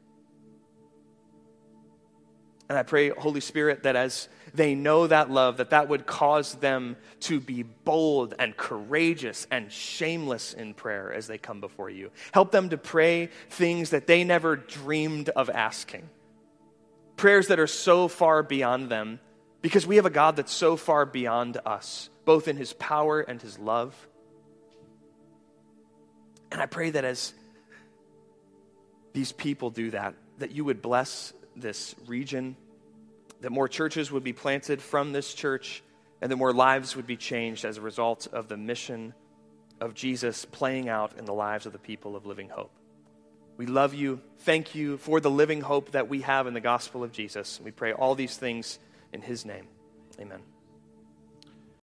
And 2.69 2.79
I 2.79 2.83
pray, 2.83 3.11
Holy 3.11 3.41
Spirit, 3.41 3.83
that 3.83 3.97
as 3.97 4.29
they 4.55 4.75
know 4.75 5.07
that 5.07 5.31
love, 5.31 5.59
that 5.59 5.71
that 5.71 5.89
would 5.89 6.07
cause 6.07 6.55
them 6.55 6.97
to 7.21 7.41
be 7.41 7.63
bold 7.63 8.35
and 8.39 8.57
courageous 8.57 9.47
and 9.51 9.71
shameless 9.71 10.55
in 10.55 10.73
prayer 10.73 11.13
as 11.13 11.27
they 11.27 11.39
come 11.39 11.61
before 11.61 11.91
you. 11.91 12.11
Help 12.33 12.51
them 12.51 12.71
to 12.71 12.79
pray 12.79 13.29
things 13.51 13.91
that 13.91 14.07
they 14.07 14.25
never 14.25 14.57
dreamed 14.57 15.29
of 15.31 15.51
asking 15.51 16.09
prayers 17.23 17.47
that 17.47 17.61
are 17.61 17.69
so 17.69 18.09
far 18.09 18.43
beyond 18.43 18.91
them 18.91 19.21
because 19.61 19.87
we 19.87 19.95
have 19.95 20.07
a 20.07 20.11
God 20.11 20.35
that's 20.35 20.53
so 20.53 20.77
far 20.77 21.07
beyond 21.07 21.57
us, 21.65 22.11
both 22.25 22.49
in 22.49 22.57
his 22.57 22.73
power 22.73 23.21
and 23.21 23.41
his 23.41 23.61
love. 23.61 23.95
And 26.51 26.61
I 26.61 26.67
pray 26.67 26.91
that 26.91 27.05
as 27.05 27.33
these 29.13 29.31
people 29.31 29.71
do 29.71 29.93
that, 29.93 30.15
that 30.39 30.51
you 30.51 30.65
would 30.65 30.83
bless 30.83 31.33
this 31.57 31.95
region, 32.07 32.57
that 33.41 33.51
more 33.51 33.69
churches 33.69 34.11
would 34.11 34.25
be 34.25 34.33
planted 34.33 34.81
from 34.81 35.13
this 35.13 35.35
church, 35.35 35.83
and 36.21 36.31
that 36.31 36.37
more 36.37 36.53
lives 36.53 36.97
would 36.97 37.07
be 37.07 37.17
changed 37.17 37.65
as 37.65 37.77
a 37.77 37.81
result 37.81 38.29
of 38.33 38.49
the 38.49 38.57
mission 38.57 39.15
of 39.81 39.95
Jesus 39.95 40.45
playing 40.45 40.89
out 40.89 41.19
in 41.19 41.25
the 41.25 41.35
lives 41.35 41.67
of 41.67 41.73
the 41.73 41.79
people 41.79 42.15
of 42.15 42.25
Living 42.25 42.49
Hope. 42.49 42.71
We 43.57 43.67
love 43.67 43.95
you. 43.95 44.21
Thank 44.41 44.75
you 44.75 44.97
for 44.97 45.21
the 45.21 45.31
living 45.31 45.61
hope 45.61 45.93
that 45.93 46.09
we 46.09 46.23
have 46.23 46.47
in 46.47 46.55
the 46.55 46.61
gospel 46.61 47.05
of 47.05 47.13
Jesus. 47.13 47.61
We 47.63 47.71
pray 47.71 47.93
all 47.93 48.15
these 48.15 48.37
things 48.37 48.79
in 49.13 49.21
his 49.21 49.45
name. 49.45 49.67
Amen. 50.21 50.52